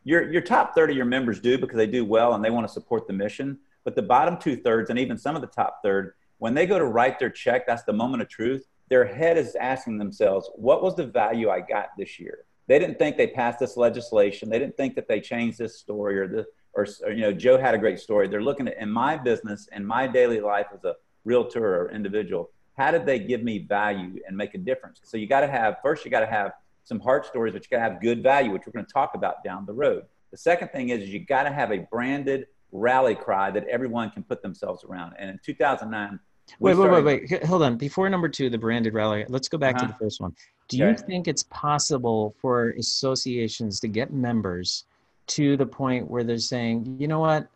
Your, 0.05 0.33
your 0.33 0.41
top 0.41 0.75
third 0.75 0.91
of 0.91 0.97
your 0.97 1.05
members 1.05 1.39
do 1.39 1.59
because 1.59 1.77
they 1.77 1.87
do 1.87 2.05
well 2.05 2.33
and 2.33 2.43
they 2.43 2.51
want 2.51 2.67
to 2.67 2.73
support 2.73 3.07
the 3.07 3.13
mission. 3.13 3.59
But 3.85 3.95
the 3.95 4.03
bottom 4.03 4.39
two 4.39 4.57
thirds 4.57 4.89
and 4.89 4.99
even 4.99 5.19
some 5.19 5.37
of 5.37 5.43
the 5.43 5.49
top 5.49 5.81
third, 5.83 6.15
when 6.39 6.55
they 6.55 6.67
go 6.67 6.79
to 6.79 6.87
write 6.87 7.19
their 7.19 7.31
check, 7.31 7.67
that's 7.67 7.83
the 7.83 7.93
moment 7.93 8.23
of 8.23 8.29
truth. 8.29 8.67
Their 8.89 9.05
head 9.05 9.37
is 9.37 9.55
asking 9.57 9.99
themselves, 9.99 10.49
what 10.55 10.83
was 10.83 10.95
the 10.95 11.07
value 11.07 11.51
I 11.51 11.61
got 11.61 11.89
this 11.99 12.19
year? 12.19 12.45
They 12.69 12.79
didn't 12.79 12.99
think 12.99 13.19
they 13.19 13.27
passed 13.27 13.59
this 13.59 13.77
legislation. 13.77 14.49
They 14.49 14.59
didn't 14.59 14.77
think 14.77 14.95
that 14.95 15.09
they 15.09 15.21
changed 15.21 15.59
this 15.59 15.79
story 15.79 16.19
or 16.19 16.27
the, 16.27 16.47
or, 16.75 16.87
or, 17.05 17.13
you 17.13 17.23
know 17.23 17.33
joe 17.33 17.59
had 17.59 17.75
a 17.75 17.79
great 17.79 17.99
story 17.99 18.29
they're 18.29 18.43
looking 18.43 18.69
at 18.69 18.77
in 18.79 18.91
my 18.91 19.17
business 19.17 19.69
in 19.73 19.85
my 19.85 20.07
daily 20.07 20.41
life 20.41 20.67
as 20.75 20.85
a 20.85 20.95
realtor 21.25 21.83
or 21.83 21.91
individual 21.91 22.51
how 22.77 22.91
did 22.91 23.05
they 23.05 23.19
give 23.19 23.43
me 23.43 23.59
value 23.59 24.19
and 24.27 24.37
make 24.37 24.55
a 24.55 24.59
difference 24.59 25.01
so 25.03 25.17
you 25.17 25.27
got 25.27 25.41
to 25.41 25.49
have 25.49 25.77
first 25.83 26.05
you 26.05 26.11
got 26.11 26.21
to 26.21 26.27
have 26.27 26.53
some 26.85 27.01
heart 27.01 27.27
stories 27.27 27.53
but 27.53 27.63
you 27.63 27.69
got 27.71 27.85
to 27.85 27.93
have 27.93 28.01
good 28.01 28.23
value 28.23 28.51
which 28.51 28.63
we're 28.67 28.73
going 28.73 28.87
to 28.87 28.93
talk 28.93 29.15
about 29.15 29.43
down 29.45 29.67
the 29.67 29.73
road 29.73 30.05
the 30.31 30.37
second 30.37 30.69
thing 30.69 30.91
is, 30.91 31.03
is 31.03 31.09
you 31.09 31.21
got 31.21 31.45
to 31.45 31.53
have 31.53 31.73
a 31.73 31.79
branded 31.91 32.47
rally 32.71 33.15
cry 33.15 33.51
that 33.51 33.67
everyone 33.67 34.11
can 34.11 34.23
put 34.23 34.43
themselves 34.43 34.85
around 34.85 35.15
and 35.19 35.31
in 35.31 35.39
2009 35.45 36.19
Wait, 36.61 36.77
wait, 36.77 36.91
wait, 36.91 37.05
wait. 37.05 37.45
Hold 37.45 37.63
on. 37.63 37.77
Before 37.77 38.09
number 38.09 38.29
two, 38.29 38.51
the 38.51 38.59
branded 38.59 38.95
rally, 38.95 39.25
let's 39.29 39.49
go 39.49 39.59
back 39.59 39.77
uh-huh. 39.77 39.87
to 39.87 39.93
the 39.93 39.99
first 39.99 40.21
one. 40.21 40.35
Do 40.69 40.83
okay. 40.83 40.91
you 40.91 41.07
think 41.07 41.29
it's 41.29 41.45
possible 41.45 42.35
for 42.41 42.71
associations 42.71 43.81
to 43.81 43.89
get 43.89 44.13
members 44.13 44.85
to 45.29 45.57
the 45.57 45.67
point 45.67 46.11
where 46.11 46.25
they're 46.25 46.39
saying, 46.39 46.97
you 46.99 47.09
know 47.09 47.21
what, 47.21 47.49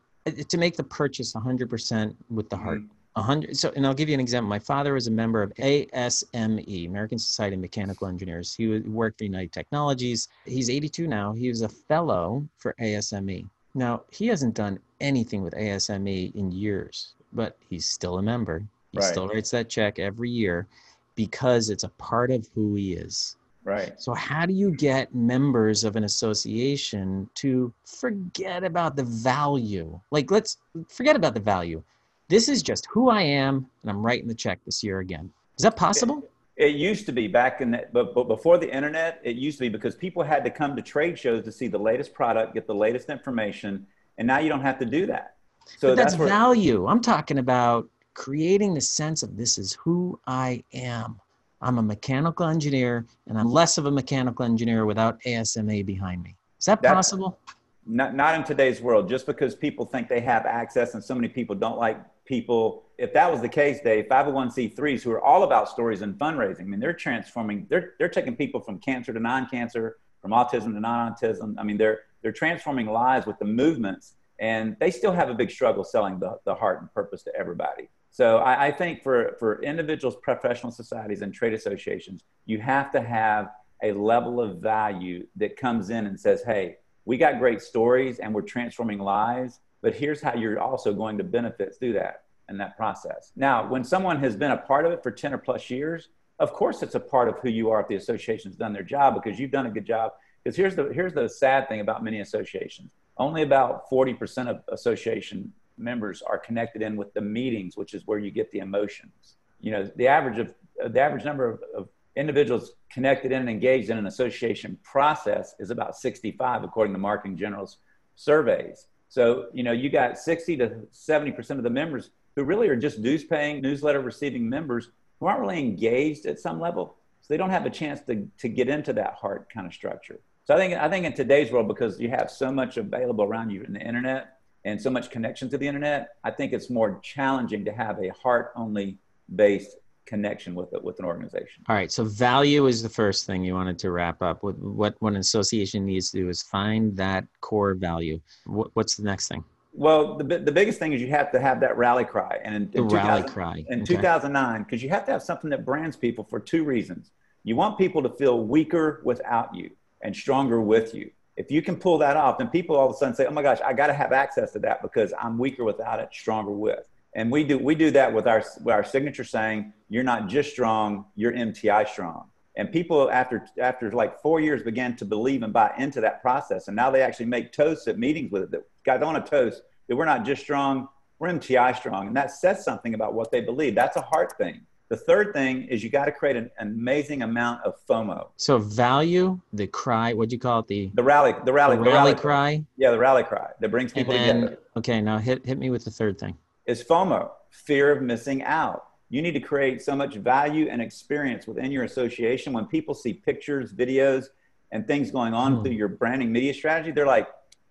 to 0.49 0.59
make 0.59 0.77
the 0.77 0.85
purchase 0.85 1.33
100% 1.33 2.15
with 2.31 2.49
the 2.49 2.57
heart. 2.57 2.81
Mm-hmm. 2.81 2.97
100 3.15 3.55
so 3.55 3.71
and 3.77 3.87
i'll 3.87 3.93
give 3.93 4.09
you 4.09 4.15
an 4.15 4.21
example. 4.21 4.49
My 4.49 4.59
father 4.59 4.95
was 4.95 5.07
a 5.07 5.11
member 5.11 5.43
of 5.43 5.53
asme 5.59 6.59
american 6.87 7.19
society 7.19 7.57
of 7.57 7.61
mechanical 7.61 8.07
engineers. 8.07 8.55
He 8.55 8.79
worked 8.81 9.19
for 9.19 9.25
united 9.25 9.53
technologies. 9.53 10.29
He's 10.47 10.71
82 10.71 11.07
now. 11.07 11.35
He 11.35 11.51
was 11.51 11.61
a 11.61 11.69
fellow 11.69 12.49
for 12.57 12.75
asme 12.81 13.51
now 13.75 14.03
he 14.11 14.29
hasn't 14.29 14.55
done 14.55 14.79
anything 15.01 15.43
with 15.43 15.55
asme 15.55 16.07
in 16.07 16.51
years 16.53 17.13
but 17.35 17.57
he's 17.69 17.87
still 17.87 18.19
a 18.19 18.23
member. 18.23 18.65
He 18.93 18.99
right. 18.99 19.07
still 19.07 19.29
writes 19.29 19.51
that 19.51 19.69
check 19.69 19.99
every 19.99 20.31
year 20.31 20.67
because 21.15 21.71
it's 21.71 21.85
a 21.85 21.89
part 21.91 22.31
of 22.31 22.49
who 22.55 22.75
he 22.75 22.95
is 22.95 23.37
Right. 23.65 24.01
So, 24.01 24.13
how 24.15 24.45
do 24.47 24.53
you 24.53 24.73
get 24.73 25.15
members 25.15 25.85
of 25.85 25.95
an 25.97 26.05
association 26.05 27.29
to 27.37 27.73
forget 27.85 28.65
about 28.65 28.97
the 28.97 29.05
value? 29.05 30.01
Like, 30.11 30.31
let's 30.31 30.59
forget 30.89 31.15
about 31.15 31.35
the 31.35 31.41
value. 31.41 31.83
This 32.29 32.49
is 32.49 32.63
just 32.63 32.87
who 32.87 33.09
I 33.09 33.23
am, 33.23 33.69
and 33.83 33.91
I'm 33.91 34.05
writing 34.05 34.27
the 34.27 34.35
check 34.35 34.59
this 34.65 34.83
year 34.83 34.99
again. 34.99 35.31
Is 35.59 35.63
that 35.63 35.77
possible? 35.77 36.29
It, 36.57 36.67
it 36.69 36.75
used 36.77 37.07
to 37.07 37.13
be 37.13 37.29
back 37.29 37.61
in 37.61 37.71
that, 37.73 37.93
but, 37.93 38.15
but 38.15 38.25
before 38.25 38.59
the 38.59 38.73
internet, 38.73 39.21
it 39.23 39.37
used 39.37 39.59
to 39.59 39.65
be 39.65 39.69
because 39.69 39.95
people 39.95 40.23
had 40.23 40.45
to 40.45 40.51
come 40.51 40.75
to 40.75 40.83
trade 40.83 41.19
shows 41.19 41.45
to 41.45 41.53
see 41.53 41.69
the 41.69 41.79
latest 41.79 42.15
product, 42.15 42.55
get 42.55 42.67
the 42.67 42.75
latest 42.75 43.11
information, 43.11 43.87
and 44.19 44.27
now 44.27 44.39
you 44.39 44.49
don't 44.49 44.63
have 44.63 44.79
to 44.81 44.85
do 44.85 45.07
that. 45.07 45.37
So 45.79 45.89
but 45.89 45.97
that's, 45.97 46.13
that's 46.13 46.19
where, 46.19 46.29
value. 46.29 46.87
I'm 46.87 47.01
talking 47.01 47.39
about 47.39 47.89
creating 48.15 48.75
the 48.75 48.81
sense 48.81 49.23
of 49.23 49.37
this 49.37 49.59
is 49.59 49.75
who 49.75 50.19
I 50.27 50.65
am. 50.73 51.21
I'm 51.63 51.79
a 51.79 51.83
mechanical 51.83 52.47
engineer 52.47 53.07
and 53.29 53.39
I'm 53.39 53.51
less 53.51 53.79
of 53.79 53.87
a 53.87 53.91
mechanical 53.91 54.45
engineer 54.45 54.85
without 54.85 55.21
ASME 55.23 55.87
behind 55.87 56.23
me. 56.23 56.37
Is 56.59 56.67
that 56.67 56.83
possible? 56.83 57.39
Not, 57.87 58.15
not 58.15 58.35
in 58.35 58.45
today's 58.45 58.81
world. 58.81 59.09
Just 59.09 59.27
because 59.27 59.55
people 59.55 59.87
think 59.87 60.09
they 60.09 60.21
have 60.21 60.45
access 60.45 60.95
and 60.95 61.03
so 61.03 61.15
many 61.15 61.29
people 61.29 61.55
don't 61.55 61.79
like 61.79 61.99
people, 62.25 62.85
if 62.99 63.13
that 63.13 63.31
was 63.31 63.41
the 63.41 63.49
case, 63.49 63.81
Dave, 63.81 64.07
501c3s 64.07 65.03
who 65.03 65.11
are 65.13 65.23
all 65.23 65.45
about 65.45 65.69
stories 65.69 66.03
and 66.03 66.19
fundraising. 66.19 66.63
I 66.63 66.65
mean, 66.65 66.81
they're 66.81 66.93
transforming, 66.93 67.67
they're, 67.71 67.95
they're 67.99 68.09
taking 68.09 68.37
people 68.37 68.61
from 68.61 68.79
cancer 68.79 69.13
to 69.13 69.21
non-cancer, 69.21 69.99
from 70.21 70.33
autism 70.33 70.75
to 70.75 70.81
non-autism. 70.81 71.55
I 71.59 71.63
mean, 71.63 71.79
they're, 71.79 72.01
they're 72.23 72.33
transforming 72.33 72.87
lives 72.87 73.27
with 73.27 73.39
the 73.39 73.45
movements 73.45 74.15
and 74.39 74.77
they 74.81 74.91
still 74.91 75.13
have 75.13 75.31
a 75.31 75.35
big 75.35 75.51
struggle 75.51 75.85
selling 75.85 76.19
the, 76.19 76.39
the 76.45 76.55
heart 76.55 76.81
and 76.81 76.93
purpose 76.93 77.23
to 77.25 77.35
everybody. 77.37 77.89
So 78.13 78.39
I, 78.39 78.67
I 78.67 78.71
think 78.71 79.03
for, 79.03 79.37
for 79.39 79.63
individuals, 79.63 80.17
professional 80.23 80.71
societies, 80.71 81.23
and 81.23 81.33
trade 81.33 81.55
associations, 81.55 82.23
you 82.45 82.59
have 82.59 82.93
to 82.93 83.01
have 83.01 83.49
a 83.83 83.93
level 83.93 84.41
of 84.41 84.59
value 84.59 85.27
that 85.37 85.57
comes 85.57 85.89
in 85.89 86.07
and 86.07 86.21
says, 86.21 86.43
hey, 86.45 86.77
we 87.07 87.17
got 87.17 87.39
great 87.39 87.63
stories 87.63 88.19
and 88.19 88.33
we're 88.33 88.43
transforming 88.43 88.99
lives, 88.99 89.61
but 89.81 89.95
here's 89.95 90.21
how 90.21 90.35
you're 90.35 90.61
also 90.61 90.93
going 90.93 91.19
to 91.19 91.25
benefit 91.25 91.75
through 91.79 91.95
that 91.95 92.25
and 92.49 92.61
that 92.61 92.77
process. 92.77 93.33
Now, 93.35 93.67
when 93.67 93.83
someone 93.83 94.19
has 94.21 94.37
been 94.37 94.53
a 94.53 94.59
part 94.59 94.85
of 94.85 94.93
it 94.93 95.03
for 95.03 95.11
10 95.11 95.33
or 95.33 95.39
plus 95.39 95.71
years, 95.71 96.11
of 96.39 96.53
course 96.53 96.83
it's 96.83 96.95
a 96.95 97.01
part 97.01 97.29
of 97.29 97.39
who 97.39 97.49
you 97.49 97.71
are 97.71 97.81
if 97.81 97.89
the 97.89 97.97
association's 97.97 98.57
done 98.57 98.75
their 98.75 98.83
job 98.83 99.15
because 99.15 99.41
you've 99.41 99.51
done 99.51 99.67
a 99.67 99.71
good 99.71 99.87
job. 99.87 100.13
Because 100.45 100.57
here's 100.57 100.77
the 100.77 100.93
here's 100.93 101.15
the 101.15 101.29
sad 101.29 101.69
thing 101.69 101.81
about 101.81 102.05
many 102.05 102.21
associations. 102.21 102.93
Only 103.17 103.43
about 103.43 103.89
40% 103.89 104.49
of 104.49 104.63
association 104.69 105.53
members 105.83 106.23
are 106.23 106.39
connected 106.39 106.83
in 106.83 106.97
with 106.97 107.13
the 107.15 107.21
meetings, 107.21 107.77
which 107.77 107.95
is 107.95 108.07
where 108.07 108.19
you 108.19 108.31
get 108.31 108.51
the 108.53 108.59
emotions. 108.59 109.37
You 109.61 109.73
know, 109.73 109.91
the 109.97 110.09
average 110.09 110.39
of 110.39 110.55
the 110.93 111.01
average 111.01 111.25
number 111.25 111.49
of, 111.49 111.61
of 111.77 111.89
individuals 112.17 112.73
connected 112.91 113.33
in 113.33 113.41
and 113.41 113.51
engaged 113.51 113.91
in 113.91 113.99
an 113.99 114.07
association 114.07 114.79
process 114.83 115.55
is 115.59 115.71
about 115.71 115.97
65, 115.97 116.65
according 116.65 116.93
to 116.93 116.99
Marketing 116.99 117.37
General's 117.37 117.79
surveys. 118.17 118.87
So, 119.09 119.47
you 119.53 119.63
know, 119.63 119.73
you 119.73 119.91
got 119.91 120.19
60 120.19 120.57
to 120.59 120.69
70% 120.93 121.51
of 121.51 121.63
the 121.63 121.71
members 121.71 122.11
who 122.35 122.45
really 122.45 122.69
are 122.69 122.77
just 122.77 123.03
dues 123.03 123.25
paying, 123.25 123.61
newsletter 123.61 124.01
receiving 124.01 124.49
members 124.49 124.91
who 125.21 125.27
aren't 125.27 125.41
really 125.41 125.59
engaged 125.59 126.27
at 126.27 126.39
some 126.39 126.61
level. 126.61 126.97
So 127.21 127.27
they 127.29 127.37
don't 127.37 127.51
have 127.51 127.67
a 127.67 127.71
chance 127.71 128.01
to, 128.03 128.29
to 128.39 128.49
get 128.49 128.69
into 128.69 128.93
that 128.95 129.15
heart 129.15 129.53
kind 129.53 129.67
of 129.67 129.73
structure. 129.73 130.21
So 130.45 130.55
I 130.55 130.57
think, 130.57 130.75
I 130.75 130.89
think 130.89 131.07
in 131.07 131.13
today's 131.13 131.53
world, 131.53 131.69
because 131.69 132.01
you 132.01 132.09
have 132.11 132.31
so 132.31 132.51
much 132.51 132.77
available 132.77 133.25
around 133.25 133.51
you 133.51 133.63
in 133.63 133.73
the 133.73 133.81
internet 133.81 134.39
and 134.65 134.81
so 134.81 134.91
much 134.91 135.11
connection 135.11 135.49
to 135.51 135.59
the 135.59 135.67
internet, 135.67 136.17
I 136.25 136.31
think 136.31 136.53
it's 136.53 136.71
more 136.71 137.01
challenging 137.03 137.65
to 137.65 137.73
have 137.73 137.99
a 138.03 138.09
heart 138.11 138.53
only 138.57 138.99
based 139.35 139.77
connection 140.07 140.55
with 140.55 140.73
it 140.73 140.83
with 140.83 140.99
an 140.99 141.05
organization. 141.05 141.65
All 141.69 141.77
right. 141.77 141.91
So 141.91 142.05
value 142.05 142.67
is 142.67 142.83
the 142.83 142.89
first 142.89 143.27
thing 143.27 143.45
you 143.45 143.55
wanted 143.55 143.79
to 143.81 143.91
wrap 143.91 144.21
up. 144.23 144.43
What 144.43 144.59
what, 144.59 144.95
what 145.01 145.13
an 145.13 145.21
association 145.21 145.85
needs 145.85 146.11
to 146.11 146.19
do 146.19 146.29
is 146.29 146.43
find 146.43 146.97
that 146.97 147.25
core 147.41 147.75
value. 147.75 148.21
What, 148.47 148.71
what's 148.75 148.97
the 148.97 149.05
next 149.05 149.29
thing? 149.29 149.45
Well, 149.75 150.19
the, 150.19 150.25
the 150.39 150.53
biggest 150.53 150.79
thing 150.79 150.93
is 150.93 151.01
you 151.01 151.09
have 151.09 151.33
to 151.33 151.41
have 151.41 151.61
that 151.61 151.79
rally 151.79 152.05
cry. 152.05 152.39
And 152.45 152.55
in, 152.55 152.71
in 152.75 152.89
rally 152.89 153.27
cry. 153.29 153.65
In 153.69 153.83
okay. 153.83 153.97
2009, 153.97 154.65
because 154.65 154.83
you 154.83 154.91
have 154.91 155.07
to 155.07 155.13
have 155.13 155.23
something 155.23 155.49
that 155.51 155.65
brands 155.65 155.97
people 155.97 156.25
for 156.25 156.39
two 156.39 156.65
reasons. 156.65 157.11
You 157.45 157.57
want 157.57 157.79
people 157.79 158.03
to 158.03 158.11
feel 158.11 158.45
weaker 158.45 159.01
without 159.05 159.55
you 159.55 159.71
and 160.03 160.15
stronger 160.15 160.61
with 160.61 160.95
you. 160.95 161.11
If 161.37 161.51
you 161.51 161.63
can 161.63 161.77
pull 161.77 161.99
that 161.99 162.17
off, 162.17 162.39
then 162.39 162.49
people 162.49 162.77
all 162.77 162.89
of 162.89 162.95
a 162.95 162.99
sudden 162.99 163.15
say, 163.15 163.27
oh 163.27 163.31
my 163.31 163.43
gosh, 163.43 163.59
I 163.65 163.73
got 163.73 163.87
to 163.87 163.95
have 163.95 164.13
access 164.13 164.53
to 164.53 164.59
that 164.61 164.83
because 164.83 165.15
I'm 165.19 165.39
weaker 165.39 165.65
without 165.65 165.99
it, 165.99 166.11
stronger 166.13 166.51
with. 166.51 166.87
And 167.15 167.31
we 167.31 167.45
do 167.45 167.59
we 167.59 167.75
do 167.75 167.91
that 167.91 168.13
with 168.13 168.27
our 168.27 168.43
with 168.65 168.75
our 168.75 168.85
signature 168.85 169.25
saying 169.25 169.73
you're 169.91 170.03
not 170.03 170.29
just 170.29 170.51
strong 170.51 171.07
you're 171.15 171.33
mti 171.33 171.89
strong. 171.89 172.29
And 172.57 172.73
people 172.73 173.11
after 173.11 173.47
after 173.61 173.91
like 173.93 174.21
four 174.21 174.41
years 174.41 174.63
began 174.63 174.97
to 174.97 175.05
believe 175.05 175.43
and 175.43 175.53
buy 175.53 175.73
into 175.79 176.01
that 176.01 176.23
process. 176.23 176.69
And 176.69 176.77
now 176.77 176.91
they 176.91 177.03
actually 177.03 177.27
make 177.27 177.53
toasts 177.53 177.87
at 177.87 177.99
meetings 177.99 178.31
with 178.33 178.45
it 178.45 178.51
that 178.53 178.63
guys 178.85 179.03
on 179.03 179.17
a 179.17 179.21
toast 179.21 179.63
that 179.89 179.97
we're 179.97 180.07
not 180.07 180.25
just 180.25 180.43
strong 180.43 180.89
we're 181.19 181.29
mti 181.29 181.77
strong. 181.77 182.09
And 182.09 182.17
that 182.17 182.33
says 182.33 182.65
something 182.65 182.95
about 182.95 183.15
what 183.15 183.31
they 183.31 183.41
believe. 183.41 183.75
That's 183.75 183.97
a 183.97 184.01
heart 184.01 184.37
thing 184.37 184.63
the 184.93 184.99
third 184.99 185.33
thing 185.33 185.63
is 185.69 185.83
you 185.83 185.89
got 185.89 186.05
to 186.05 186.13
create 186.13 186.37
an, 186.37 186.51
amazing 186.59 187.23
amount 187.23 187.65
of 187.65 187.75
FOMO. 187.89 188.29
So 188.37 188.59
value 188.59 189.41
the 189.55 189.67
cry. 189.67 190.13
What 190.13 190.29
do 190.29 190.37
you 190.37 190.39
call 190.39 190.59
it? 190.59 190.67
The 190.67 190.91
the 190.93 191.03
rally 191.03 191.35
the 191.47 191.53
rally 191.53 191.77
the 191.77 191.83
rally, 191.83 191.91
the 191.91 191.97
rally 191.97 192.13
cry. 192.13 192.21
cry. 192.21 192.65
Yeah, 192.77 192.91
the 192.91 192.99
rally 192.99 193.23
cry 193.23 193.53
that 193.59 193.71
brings 193.71 193.95
people 193.95 194.13
then, 194.13 194.43
together. 194.43 194.59
Okay, 194.77 195.01
now 195.01 195.17
hit 195.17 195.47
hit 195.47 195.57
me 195.57 195.71
with 195.71 195.87
the 195.87 195.91
third 195.91 196.19
thing 196.19 196.37
is 196.67 196.85
FOMO, 196.85 197.31
fear 197.49 197.91
of 197.91 198.03
missing 198.03 198.43
out. 198.43 198.85
You 199.09 199.23
need 199.23 199.33
to 199.33 199.41
create 199.41 199.81
so 199.81 199.97
much 199.97 200.17
value 200.17 200.69
and 200.71 200.83
experience 200.83 201.47
within 201.47 201.73
your 201.73 201.85
association. 201.85 202.53
When 202.53 202.67
people 202.67 202.95
see 202.95 203.15
pictures, 203.15 203.73
videos, 203.73 204.27
and 204.73 204.87
things 204.87 205.11
going 205.11 205.33
on 205.33 205.57
mm. 205.57 205.65
through 205.65 205.73
your 205.73 205.89
branding 205.89 206.31
media 206.31 206.53
strategy, 206.53 206.91
they're 206.91 207.07
like, 207.07 207.29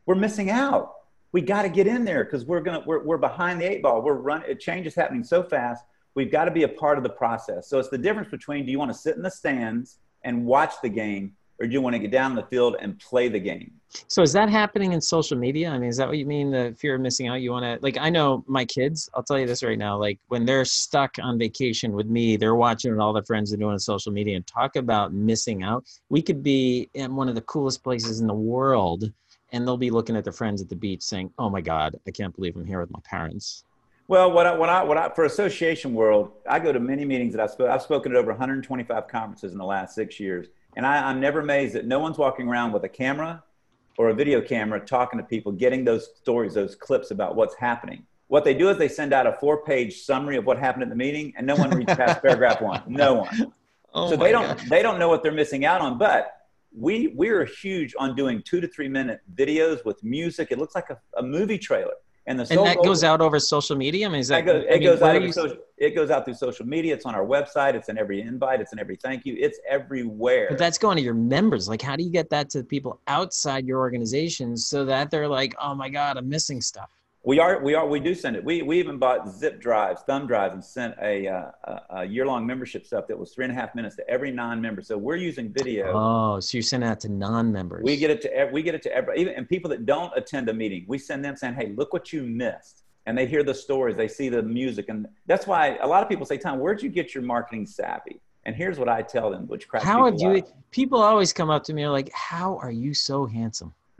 we're 0.08 0.16
missing 0.16 0.50
out. 0.50 0.94
We 1.34 1.42
got 1.42 1.62
to 1.62 1.70
get 1.70 1.86
in 1.86 2.04
there 2.04 2.24
because 2.24 2.46
we're 2.46 2.62
gonna 2.62 2.84
we're, 2.84 3.04
we're 3.04 3.18
behind 3.18 3.62
the 3.62 3.72
eight 3.72 3.84
ball. 3.84 4.02
We're 4.02 4.16
running. 4.16 4.58
Change 4.58 4.88
is 4.88 4.96
happening 4.96 5.24
so 5.24 5.44
fast. 5.44 5.86
We've 6.16 6.32
got 6.32 6.46
to 6.46 6.52
be 6.52 6.64
a 6.64 6.68
part 6.68 6.98
of 6.98 7.04
the 7.04 7.10
process. 7.10 7.68
So 7.70 7.80
it's 7.80 7.90
the 7.90 7.98
difference 7.98 8.30
between 8.30 8.66
do 8.66 8.72
you 8.72 8.80
want 8.80 8.92
to 8.92 8.98
sit 8.98 9.16
in 9.16 9.22
the 9.22 9.32
stands 9.32 10.00
and 10.24 10.46
watch 10.46 10.74
the 10.82 10.90
game, 10.90 11.34
or 11.60 11.68
do 11.68 11.74
you 11.74 11.82
want 11.82 11.94
to 11.94 12.00
get 12.00 12.12
down 12.12 12.36
the 12.36 12.44
field 12.44 12.76
and 12.80 13.00
play 13.00 13.30
the 13.30 13.40
game? 13.40 13.72
So 14.08 14.22
is 14.22 14.32
that 14.34 14.50
happening 14.50 14.94
in 14.94 15.02
social 15.02 15.38
media? 15.38 15.70
I 15.70 15.78
mean, 15.78 15.90
is 15.90 15.98
that 15.98 16.08
what 16.08 16.18
you 16.18 16.26
mean? 16.26 16.52
The 16.52 16.76
fear 16.80 16.96
of 16.96 17.02
missing 17.02 17.28
out? 17.28 17.42
You 17.42 17.52
want 17.52 17.66
to 17.66 17.78
like? 17.84 17.98
I 17.98 18.10
know 18.10 18.44
my 18.48 18.66
kids. 18.66 19.10
I'll 19.14 19.24
tell 19.24 19.40
you 19.40 19.46
this 19.46 19.64
right 19.64 19.78
now. 19.78 19.98
Like 19.98 20.20
when 20.30 20.46
they're 20.46 20.66
stuck 20.66 21.18
on 21.22 21.38
vacation 21.38 21.94
with 21.94 22.08
me, 22.08 22.38
they're 22.38 22.56
watching 22.56 22.96
what 22.96 23.04
all 23.04 23.14
their 23.14 23.24
friends 23.24 23.54
are 23.54 23.58
doing 23.58 23.74
on 23.74 23.80
social 23.80 24.12
media 24.12 24.36
and 24.36 24.48
talk 24.48 24.76
about 24.76 25.14
missing 25.14 25.64
out. 25.64 25.86
We 26.10 26.22
could 26.22 26.42
be 26.42 26.90
in 26.94 27.16
one 27.16 27.30
of 27.30 27.36
the 27.36 27.42
coolest 27.42 27.84
places 27.84 28.22
in 28.22 28.28
the 28.28 28.34
world, 28.34 29.12
and 29.52 29.68
they'll 29.68 29.78
be 29.78 29.92
looking 29.92 30.16
at 30.16 30.24
their 30.24 30.34
friends 30.34 30.62
at 30.62 30.70
the 30.70 30.76
beach 30.76 31.04
saying, 31.04 31.32
"Oh 31.38 31.50
my 31.50 31.62
God, 31.62 32.00
I 32.08 32.12
can't 32.12 32.36
believe 32.36 32.56
I'm 32.56 32.66
here 32.66 32.80
with 32.80 32.92
my 32.92 33.02
parents." 33.04 33.66
Well, 34.12 34.30
what 34.30 34.46
I, 34.46 34.54
what 34.54 34.68
I, 34.68 34.84
what 34.84 34.98
I, 34.98 35.08
for 35.08 35.24
association 35.24 35.94
world, 35.94 36.34
I 36.46 36.60
go 36.60 36.74
to 36.74 36.82
many 36.82 37.06
meetings 37.06 37.34
that 37.34 37.42
I've 37.42 37.52
spoken. 37.52 37.72
I've 37.72 37.82
spoken 37.82 38.12
at 38.12 38.18
over 38.18 38.32
125 38.32 39.08
conferences 39.08 39.54
in 39.54 39.58
the 39.58 39.64
last 39.64 39.96
six 39.96 40.20
years, 40.20 40.48
and 40.76 40.86
I, 40.86 41.10
I'm 41.10 41.22
never 41.22 41.40
amazed 41.40 41.76
that 41.76 41.86
no 41.86 42.00
one's 42.00 42.18
walking 42.18 42.50
around 42.50 42.74
with 42.74 42.84
a 42.84 42.90
camera 42.90 43.42
or 43.98 44.10
a 44.10 44.14
video 44.14 44.42
camera 44.42 44.82
talking 44.82 45.18
to 45.18 45.26
people, 45.26 45.54
getting 45.54 45.86
those 45.86 46.10
stories, 46.18 46.56
those 46.56 46.76
clips 46.76 47.12
about 47.12 47.38
what's 47.38 47.56
happening. 47.56 48.06
What 48.28 48.44
they 48.44 48.54
do 48.54 48.68
is 48.68 48.78
they 48.78 48.90
send 48.90 49.14
out 49.14 49.28
a 49.28 49.32
four 49.32 49.64
page 49.64 50.02
summary 50.02 50.36
of 50.36 50.46
what 50.46 50.60
happened 50.60 50.84
at 50.84 50.90
the 50.90 50.96
meeting, 50.98 51.32
and 51.38 51.48
no 51.48 51.56
one 51.56 51.70
reads 51.70 51.96
past 51.96 52.22
paragraph 52.22 52.62
one. 52.62 52.84
No 52.88 53.14
one. 53.14 53.54
Oh 53.94 54.10
so 54.10 54.18
they 54.18 54.34
don't 54.34 54.60
they 54.70 54.82
don't 54.82 55.00
know 55.00 55.08
what 55.08 55.24
they're 55.24 55.32
missing 55.32 55.64
out 55.64 55.80
on. 55.80 55.98
But 55.98 56.34
we 56.78 57.14
we're 57.16 57.46
huge 57.46 57.96
on 57.98 58.18
doing 58.18 58.44
two 58.44 58.60
to 58.60 58.68
three 58.68 58.90
minute 58.90 59.22
videos 59.36 59.86
with 59.86 60.04
music. 60.04 60.50
It 60.52 60.58
looks 60.58 60.76
like 60.76 60.90
a, 60.90 61.00
a 61.16 61.24
movie 61.24 61.58
trailer. 61.58 61.94
And, 62.28 62.40
the 62.40 62.46
and 62.52 62.66
that 62.68 62.78
goes 62.84 63.04
out 63.04 63.20
over 63.20 63.40
social 63.40 63.76
media. 63.76 64.06
I 64.06 64.10
mean, 64.10 64.20
is 64.20 64.28
that, 64.28 64.46
goes, 64.46 64.64
it 64.64 64.80
mean, 64.80 64.84
goes 64.84 65.02
out 65.02 65.22
you... 65.22 65.32
social, 65.32 65.58
it 65.78 65.96
goes 65.96 66.12
out 66.12 66.24
through 66.24 66.36
social 66.36 66.68
media. 66.68 66.94
It's 66.94 67.06
on 67.06 67.16
our 67.16 67.26
website. 67.26 67.74
It's 67.74 67.90
in 67.90 67.98
every 67.98 68.22
invite. 68.22 68.62
It's 68.62 68.74
in 68.74 68.80
every 68.80 68.96
thank 68.96 69.26
you. 69.26 69.36
It's 69.40 69.60
everywhere. 69.68 70.46
But 70.50 70.60
that's 70.60 70.78
going 70.78 70.98
to 70.98 71.04
your 71.04 71.16
members. 71.16 71.68
Like, 71.68 71.82
how 71.82 71.96
do 71.96 72.04
you 72.04 72.12
get 72.12 72.30
that 72.30 72.50
to 72.52 72.64
people 72.64 73.00
outside 73.08 73.66
your 73.66 73.80
organization 73.80 74.56
so 74.56 74.86
that 74.86 75.10
they're 75.10 75.28
like, 75.28 75.56
oh 75.60 75.74
my 75.74 75.90
god, 75.90 76.18
I'm 76.18 76.30
missing 76.30 76.62
stuff? 76.62 76.90
We 77.24 77.40
are, 77.40 77.62
we 77.62 77.76
are, 77.76 77.88
we 77.88 78.00
do 78.00 78.16
send 78.16 78.36
it. 78.36 78.44
We, 78.44 78.64
we 78.64 78.80
even 78.80 78.98
bought 78.98 79.30
zip 79.30 79.62
drives, 79.62 80.02
thumb 80.02 80.26
drives, 80.26 80.56
and 80.56 80.66
sent 80.66 80.96
a, 81.00 81.28
uh, 81.28 81.80
a 81.92 82.06
year 82.06 82.26
long 82.26 82.48
membership 82.48 82.84
stuff 82.84 83.06
that 83.08 83.18
was 83.18 83.32
three 83.32 83.46
and 83.46 83.52
a 83.52 83.56
half 83.56 83.76
minutes 83.76 83.96
to 83.98 84.10
every 84.10 84.32
non 84.32 84.60
member. 84.60 84.82
So 84.82 84.98
we're 84.98 85.18
using 85.18 85.54
video. 85.54 85.94
Oh, 85.94 86.40
so 86.40 86.58
you 86.58 86.64
send 86.64 86.82
that 86.82 87.00
to 87.02 87.10
non 87.10 87.52
members. 87.52 87.84
We 87.84 87.98
get 87.98 88.10
it 88.10 88.22
to 88.22 88.50
we 88.52 88.64
get 88.64 88.74
it 88.74 88.82
to 88.84 88.92
every 88.92 89.20
even 89.20 89.36
and 89.36 89.48
people 89.48 89.70
that 89.70 89.86
don't 89.86 90.12
attend 90.16 90.50
a 90.50 90.54
meeting. 90.54 90.86
We 90.88 90.98
send 90.98 91.24
them 91.24 91.36
saying, 91.36 91.54
"Hey, 91.54 91.74
look 91.76 91.94
what 91.94 92.12
you 92.12 92.24
missed." 92.24 92.84
And 93.06 93.16
they 93.16 93.28
hear 93.28 93.44
the 93.44 93.54
stories, 93.54 93.96
they 93.96 94.08
see 94.08 94.30
the 94.30 94.44
music, 94.44 94.90
and 94.90 95.08
that's 95.26 95.46
why 95.48 95.78
a 95.78 95.88
lot 95.88 96.02
of 96.02 96.10
people 96.10 96.26
say, 96.26 96.38
"Tom, 96.38 96.60
where'd 96.60 96.82
you 96.82 96.90
get 96.90 97.14
your 97.14 97.24
marketing 97.24 97.68
savvy?" 97.68 98.20
And 98.46 98.56
here's 98.56 98.80
what 98.80 98.90
I 98.90 99.04
tell 99.04 99.30
them, 99.30 99.48
which 99.48 99.68
cracks 99.68 99.86
How 99.86 100.06
have 100.06 100.16
you? 100.18 100.38
Up. 100.38 100.72
People 100.72 101.02
always 101.02 101.34
come 101.34 101.52
up 101.52 101.64
to 101.66 101.74
me 101.74 101.84
and 101.84 101.90
are 101.90 101.94
like, 101.94 102.12
"How 102.14 102.58
are 102.58 102.72
you 102.72 102.96
so 102.96 103.28
handsome?" 103.28 103.76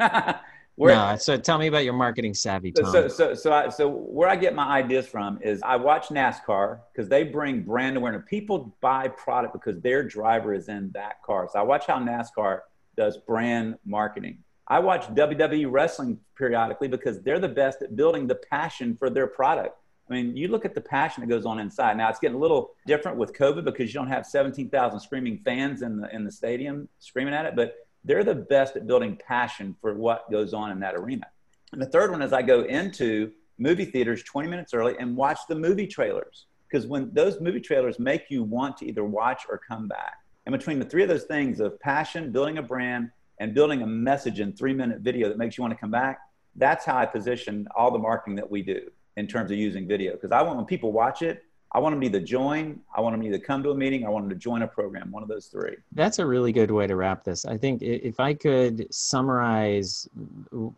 Where, 0.76 0.96
no, 0.96 1.16
so 1.18 1.38
tell 1.38 1.58
me 1.58 1.68
about 1.68 1.84
your 1.84 1.94
marketing 1.94 2.34
savvy, 2.34 2.72
Tom. 2.72 2.92
So, 2.92 3.08
so, 3.08 3.34
so, 3.34 3.54
I, 3.54 3.70
so 3.70 3.88
where 3.90 4.30
I 4.30 4.36
get 4.36 4.56
my 4.56 4.66
ideas 4.66 5.06
from 5.06 5.40
is 5.42 5.62
I 5.64 5.76
watch 5.76 6.08
NASCAR 6.08 6.80
because 6.92 7.10
they 7.10 7.24
bring 7.24 7.62
brand 7.62 7.98
awareness. 7.98 8.24
People 8.28 8.76
buy 8.82 9.10
product 9.10 9.54
because 9.54 9.80
their 9.82 10.04
driver 10.04 10.54
is 10.54 10.70
in 10.70 10.90
that 10.94 11.22
car. 11.24 11.50
So 11.52 11.60
I 11.60 11.62
watch 11.62 11.86
how 11.88 12.00
NASCAR 12.00 12.62
does 12.96 13.18
brand 13.18 13.78
marketing. 13.86 14.40
I 14.68 14.80
watch 14.80 15.08
WWE 15.08 15.70
wrestling 15.70 16.18
periodically 16.38 16.88
because 16.88 17.22
they're 17.22 17.40
the 17.40 17.50
best 17.50 17.82
at 17.82 17.96
building 17.96 18.26
the 18.26 18.36
passion 18.36 18.96
for 18.96 19.10
their 19.10 19.28
product. 19.28 19.78
I 20.10 20.14
mean, 20.14 20.36
you 20.36 20.48
look 20.48 20.66
at 20.66 20.76
the 20.76 20.82
passion 20.82 21.22
that 21.22 21.28
goes 21.28 21.46
on 21.46 21.60
inside. 21.60 21.98
Now 21.98 22.10
it's 22.10 22.20
getting 22.20 22.36
a 22.36 22.40
little 22.40 22.72
different 22.86 23.18
with 23.18 23.34
COVID 23.34 23.66
because 23.66 23.94
you 23.94 24.00
don't 24.00 24.08
have 24.08 24.26
17,000 24.26 25.00
screaming 25.00 25.40
fans 25.44 25.82
in 25.82 26.00
the 26.02 26.14
in 26.14 26.24
the 26.24 26.32
stadium 26.32 26.90
screaming 27.00 27.34
at 27.34 27.46
it, 27.46 27.56
but 27.56 27.76
they're 28.04 28.24
the 28.24 28.36
best 28.36 28.76
at 28.76 28.88
building 28.88 29.18
passion 29.28 29.76
for 29.82 29.94
what 29.94 30.30
goes 30.32 30.54
on 30.54 30.72
in 30.72 30.80
that 30.80 30.96
arena. 30.96 31.28
And 31.72 31.82
the 31.82 31.86
third 31.86 32.12
one 32.12 32.22
is 32.22 32.34
I 32.34 32.42
go 32.42 32.62
into 32.62 33.32
movie 33.58 33.86
theaters 33.86 34.24
20 34.24 34.50
minutes 34.50 34.74
early 34.74 34.96
and 35.00 35.16
watch 35.16 35.40
the 35.48 35.56
movie 35.56 35.88
trailers. 35.88 36.46
Because 36.70 36.88
when 36.88 37.14
those 37.14 37.40
movie 37.40 37.60
trailers 37.60 38.00
make 38.00 38.30
you 38.30 38.44
want 38.44 38.78
to 38.78 38.86
either 38.88 39.04
watch 39.04 39.44
or 39.50 39.58
come 39.58 39.88
back. 39.88 40.16
And 40.46 40.54
between 40.54 40.80
the 40.80 40.86
three 40.86 41.04
of 41.04 41.10
those 41.10 41.26
things 41.26 41.60
of 41.60 41.80
passion, 41.80 42.32
building 42.32 42.58
a 42.58 42.62
brand, 42.62 43.12
and 43.40 43.54
building 43.54 43.82
a 43.82 43.88
message 43.88 44.40
in 44.40 44.54
three 44.54 44.74
minute 44.74 45.02
video 45.02 45.28
that 45.30 45.38
makes 45.38 45.58
you 45.58 45.64
want 45.64 45.74
to 45.74 45.80
come 45.80 45.92
back, 45.92 46.20
that's 46.56 46.86
how 46.86 46.98
I 46.98 47.06
position 47.06 47.68
all 47.76 47.92
the 47.92 48.00
marketing 48.00 48.36
that 48.36 48.50
we 48.50 48.62
do. 48.62 48.90
in 49.18 49.28
terms 49.28 49.52
of 49.52 49.58
using 49.58 49.88
video 49.88 50.14
because 50.14 50.32
I 50.32 50.42
want 50.42 50.58
when 50.58 50.66
people 50.66 50.92
watch 50.92 51.22
it, 51.22 51.44
I 51.74 51.80
want 51.80 51.94
them 51.94 52.02
to 52.02 52.08
either 52.08 52.20
join, 52.20 52.82
I 52.94 53.00
want 53.00 53.14
them 53.14 53.22
to 53.22 53.28
either 53.28 53.40
come 53.40 53.64
to 53.64 53.70
a 53.72 53.76
meeting, 53.76 54.06
I 54.06 54.10
want 54.10 54.26
them 54.26 54.30
to 54.30 54.36
join 54.36 54.62
a 54.62 54.68
program, 54.68 55.10
one 55.10 55.24
of 55.24 55.30
those 55.30 55.48
three. 55.48 55.78
That's 55.94 56.20
a 56.20 56.26
really 56.26 56.52
good 56.52 56.70
way 56.70 56.86
to 56.86 56.96
wrap 56.98 57.24
this. 57.24 57.46
I 57.46 57.58
think 57.58 57.82
if 57.82 58.20
I 58.20 58.34
could 58.34 58.94
summarize, 58.94 60.10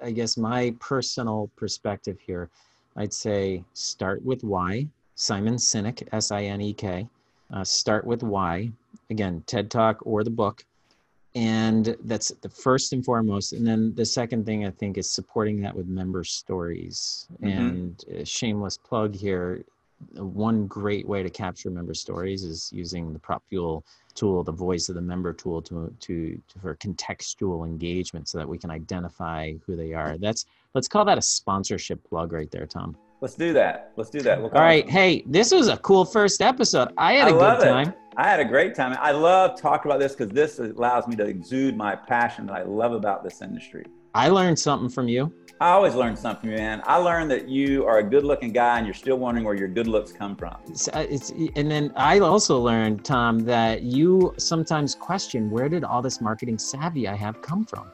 I 0.02 0.12
guess, 0.12 0.38
my 0.38 0.76
personal 0.80 1.50
perspective 1.56 2.20
here, 2.20 2.50
I'd 2.96 3.14
say 3.14 3.64
start 3.74 4.24
with 4.24 4.44
why. 4.44 4.88
Simon 5.16 5.56
Sinek, 5.56 6.08
S 6.12 6.32
I 6.32 6.44
N 6.44 6.62
E 6.62 6.74
K. 6.74 7.08
Uh, 7.52 7.64
start 7.64 8.06
with 8.06 8.24
why. 8.24 8.72
Again, 9.10 9.44
TED 9.48 9.72
Talk 9.72 9.98
or 10.06 10.24
the 10.24 10.30
book. 10.30 10.64
And 11.36 11.96
that's 12.04 12.30
the 12.42 12.50
first 12.50 12.94
and 12.94 13.04
foremost. 13.04 13.54
And 13.54 13.66
then 13.66 13.96
the 13.96 14.06
second 14.06 14.46
thing 14.46 14.66
I 14.66 14.70
think 14.70 15.00
is 15.00 15.10
supporting 15.10 15.60
that 15.62 15.76
with 15.76 15.88
member 15.88 16.24
stories. 16.24 17.28
Mm-hmm. 17.42 17.48
And 17.48 18.28
shameless 18.28 18.78
plug 18.78 19.16
here 19.16 19.64
one 20.16 20.68
great 20.68 21.08
way 21.08 21.24
to 21.24 21.30
capture 21.30 21.70
member 21.70 21.94
stories 21.94 22.44
is 22.44 22.72
using 22.74 23.14
the 23.14 23.20
PropFuel 23.20 23.84
tool, 24.16 24.44
the 24.44 24.52
voice 24.52 24.90
of 24.90 24.96
the 24.96 25.02
member 25.02 25.34
tool 25.34 25.62
to, 25.64 25.94
to, 26.00 26.42
to, 26.48 26.60
for 26.60 26.76
contextual 26.76 27.66
engagement 27.66 28.28
so 28.28 28.38
that 28.38 28.48
we 28.48 28.58
can 28.58 28.70
identify 28.70 29.54
who 29.66 29.76
they 29.76 29.94
are. 29.94 30.18
That's 30.18 30.46
let's 30.74 30.88
call 30.88 31.06
that 31.06 31.18
a 31.18 31.22
sponsorship 31.22 32.04
plug 32.04 32.32
right 32.34 32.50
there, 32.52 32.66
Tom. 32.66 32.96
Let's 33.22 33.36
do 33.36 33.54
that. 33.54 33.94
Let's 33.96 34.10
do 34.10 34.22
that. 34.22 34.42
We'll 34.42 34.52
All 34.52 34.62
right. 34.62 34.86
It. 34.86 34.92
Hey, 34.92 35.24
this 35.26 35.54
was 35.54 35.70
a 35.70 35.78
cool 35.78 36.04
first 36.04 36.42
episode. 36.42 36.90
I 36.98 37.14
had 37.14 37.32
a 37.32 37.36
I 37.36 37.58
good 37.58 37.64
time. 37.64 37.88
It. 37.90 37.98
I 38.18 38.28
had 38.28 38.42
a 38.42 38.46
great 38.46 38.76
time. 38.76 38.96
I 39.00 39.12
love 39.12 39.60
talking 39.60 39.90
about 39.90 40.02
this 40.02 40.14
because 40.14 40.34
this 40.34 40.60
allows 40.60 41.08
me 41.08 41.16
to 41.16 41.24
exude 41.24 41.78
my 41.78 41.96
passion 41.96 42.48
that 42.48 42.54
I 42.54 42.64
love 42.64 42.92
about 42.92 43.24
this 43.24 43.42
industry. 43.42 43.86
I 44.14 44.28
learned 44.28 44.60
something 44.60 44.90
from 44.90 45.08
you. 45.08 45.34
I 45.62 45.70
always 45.70 45.96
learn 45.96 46.16
something, 46.16 46.50
man. 46.50 46.82
I 46.86 46.98
learned 46.98 47.32
that 47.32 47.48
you 47.48 47.86
are 47.86 48.00
a 48.00 48.04
good-looking 48.04 48.52
guy, 48.52 48.78
and 48.78 48.88
you're 48.88 48.94
still 48.94 49.18
wondering 49.18 49.46
where 49.46 49.56
your 49.56 49.68
good 49.68 49.88
looks 49.88 50.12
come 50.12 50.36
from. 50.36 50.58
It's, 50.68 50.88
uh, 50.90 51.06
it's, 51.10 51.32
and 51.56 51.72
then 51.72 51.94
I 51.96 52.20
also 52.20 52.60
learned, 52.60 53.06
Tom, 53.06 53.40
that 53.42 53.84
you 53.84 54.34
sometimes 54.38 54.96
question 54.96 55.50
where 55.50 55.70
did 55.70 55.84
all 55.84 56.02
this 56.02 56.20
marketing 56.20 56.58
savvy 56.58 57.08
I 57.08 57.16
have 57.16 57.42
come 57.42 57.66
from. 57.66 57.90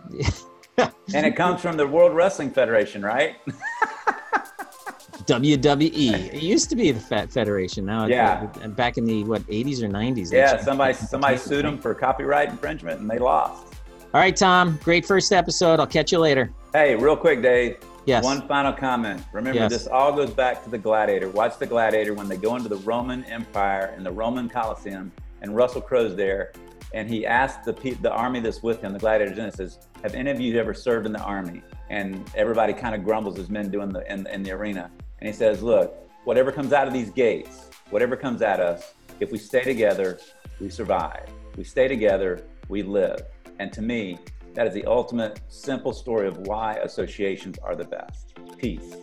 and 1.14 1.26
it 1.26 1.36
comes 1.36 1.62
from 1.62 1.78
the 1.78 1.86
World 1.86 2.16
Wrestling 2.16 2.50
Federation, 2.50 3.04
right? 3.04 3.36
WWE. 5.26 6.34
It 6.34 6.42
used 6.42 6.70
to 6.72 6.76
be 6.76 6.92
the 6.92 7.00
Fat 7.00 7.32
Federation. 7.32 7.86
Now, 7.86 8.08
yeah. 8.08 8.48
back 8.70 8.98
in 8.98 9.06
the 9.06 9.24
what 9.26 9.44
80s 9.44 9.84
or 9.84 9.90
90s. 9.90 10.32
Yeah, 10.32 10.60
somebody 10.60 10.94
somebody 10.94 11.38
sued 11.38 11.66
them 11.66 11.78
for 11.78 11.94
copyright 11.94 12.50
infringement, 12.50 13.00
and 13.00 13.10
they 13.10 13.20
lost. 13.20 13.76
All 14.12 14.20
right, 14.20 14.36
Tom. 14.36 14.80
Great 14.84 15.06
first 15.06 15.32
episode. 15.32 15.80
I'll 15.80 15.86
catch 15.86 16.12
you 16.12 16.18
later. 16.18 16.52
Hey, 16.72 16.96
real 16.96 17.18
quick, 17.18 17.42
Dave. 17.42 17.78
Yes. 18.06 18.24
One 18.24 18.48
final 18.48 18.72
comment. 18.72 19.24
Remember, 19.34 19.60
yes. 19.60 19.72
this 19.72 19.88
all 19.88 20.16
goes 20.16 20.30
back 20.30 20.64
to 20.64 20.70
the 20.70 20.78
gladiator. 20.78 21.28
Watch 21.28 21.58
the 21.58 21.66
gladiator 21.66 22.14
when 22.14 22.28
they 22.28 22.38
go 22.38 22.56
into 22.56 22.70
the 22.70 22.78
Roman 22.78 23.24
Empire 23.26 23.92
and 23.98 24.06
the 24.06 24.12
Roman 24.12 24.48
Colosseum, 24.48 25.12
and 25.42 25.56
Russell 25.56 25.82
Crowe's 25.82 26.16
there, 26.16 26.52
and 26.94 27.10
he 27.10 27.26
asked 27.26 27.64
the 27.64 27.74
the 28.02 28.12
army 28.12 28.40
that's 28.40 28.62
with 28.62 28.82
him, 28.82 28.94
the 28.94 29.00
gladiators, 29.00 29.40
and 29.40 29.52
says, 29.52 29.80
"Have 30.04 30.14
any 30.14 30.30
of 30.30 30.40
you 30.40 30.60
ever 30.60 30.76
served 30.76 31.08
in 31.08 31.12
the 31.12 31.22
army?" 31.22 31.64
And 31.90 32.24
everybody 32.36 32.74
kind 32.74 32.94
of 32.94 33.04
grumbles 33.04 33.40
as 33.40 33.50
men 33.50 33.72
do 33.72 33.82
in 33.82 33.90
the 33.90 34.12
in, 34.12 34.28
in 34.28 34.44
the 34.44 34.52
arena. 34.52 34.92
And 35.20 35.28
he 35.28 35.34
says, 35.34 35.64
"Look, 35.64 35.96
whatever 36.24 36.52
comes 36.52 36.72
out 36.72 36.88
of 36.88 36.94
these 36.94 37.10
gates, 37.10 37.72
whatever 37.90 38.16
comes 38.16 38.44
at 38.44 38.60
us, 38.60 38.94
if 39.20 39.32
we 39.32 39.40
stay 39.40 39.64
together, 39.64 40.20
we 40.62 40.70
survive. 40.70 41.28
We 41.58 41.64
stay 41.64 41.88
together, 41.88 42.44
we 42.68 42.84
live." 42.84 43.24
And 43.58 43.74
to 43.74 43.82
me, 43.82 44.20
that 44.54 44.68
is 44.68 44.74
the 44.74 44.86
ultimate 44.86 45.42
simple 45.48 45.94
story 45.94 46.28
of 46.28 46.38
why 46.40 46.76
associations 46.76 47.58
are 47.60 47.76
the 47.76 47.86
best. 47.86 48.34
Peace. 48.58 48.96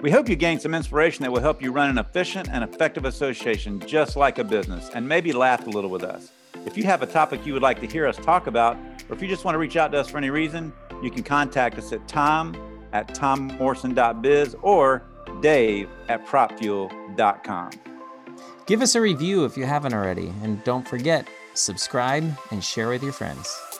We 0.00 0.10
hope 0.10 0.28
you 0.28 0.36
gained 0.36 0.60
some 0.60 0.74
inspiration 0.74 1.22
that 1.22 1.32
will 1.32 1.40
help 1.40 1.62
you 1.62 1.72
run 1.72 1.88
an 1.88 1.96
efficient 1.96 2.50
and 2.50 2.62
effective 2.62 3.06
association 3.06 3.80
just 3.80 4.16
like 4.16 4.38
a 4.38 4.44
business 4.44 4.90
and 4.94 5.08
maybe 5.08 5.32
laugh 5.32 5.66
a 5.66 5.70
little 5.70 5.88
with 5.88 6.02
us. 6.02 6.30
If 6.66 6.76
you 6.76 6.84
have 6.84 7.02
a 7.02 7.06
topic 7.06 7.46
you 7.46 7.54
would 7.54 7.62
like 7.62 7.80
to 7.80 7.86
hear 7.86 8.06
us 8.06 8.16
talk 8.16 8.46
about, 8.46 8.76
or 9.08 9.14
if 9.14 9.22
you 9.22 9.28
just 9.28 9.44
want 9.44 9.54
to 9.54 9.58
reach 9.58 9.76
out 9.76 9.92
to 9.92 10.00
us 10.00 10.08
for 10.08 10.18
any 10.18 10.30
reason, 10.30 10.72
you 11.02 11.10
can 11.10 11.22
contact 11.22 11.78
us 11.78 11.92
at 11.92 12.06
tom 12.06 12.54
at 12.92 13.08
tommorrison.biz 13.14 14.56
or 14.62 15.02
dave 15.40 15.88
at 16.08 16.26
propfuel.com. 16.26 17.70
Give 18.66 18.80
us 18.80 18.94
a 18.94 19.00
review 19.00 19.44
if 19.44 19.56
you 19.56 19.64
haven't 19.64 19.92
already, 19.92 20.32
and 20.42 20.62
don't 20.64 20.88
forget, 20.88 21.26
subscribe, 21.54 22.24
and 22.50 22.64
share 22.64 22.88
with 22.88 23.02
your 23.02 23.12
friends. 23.12 23.73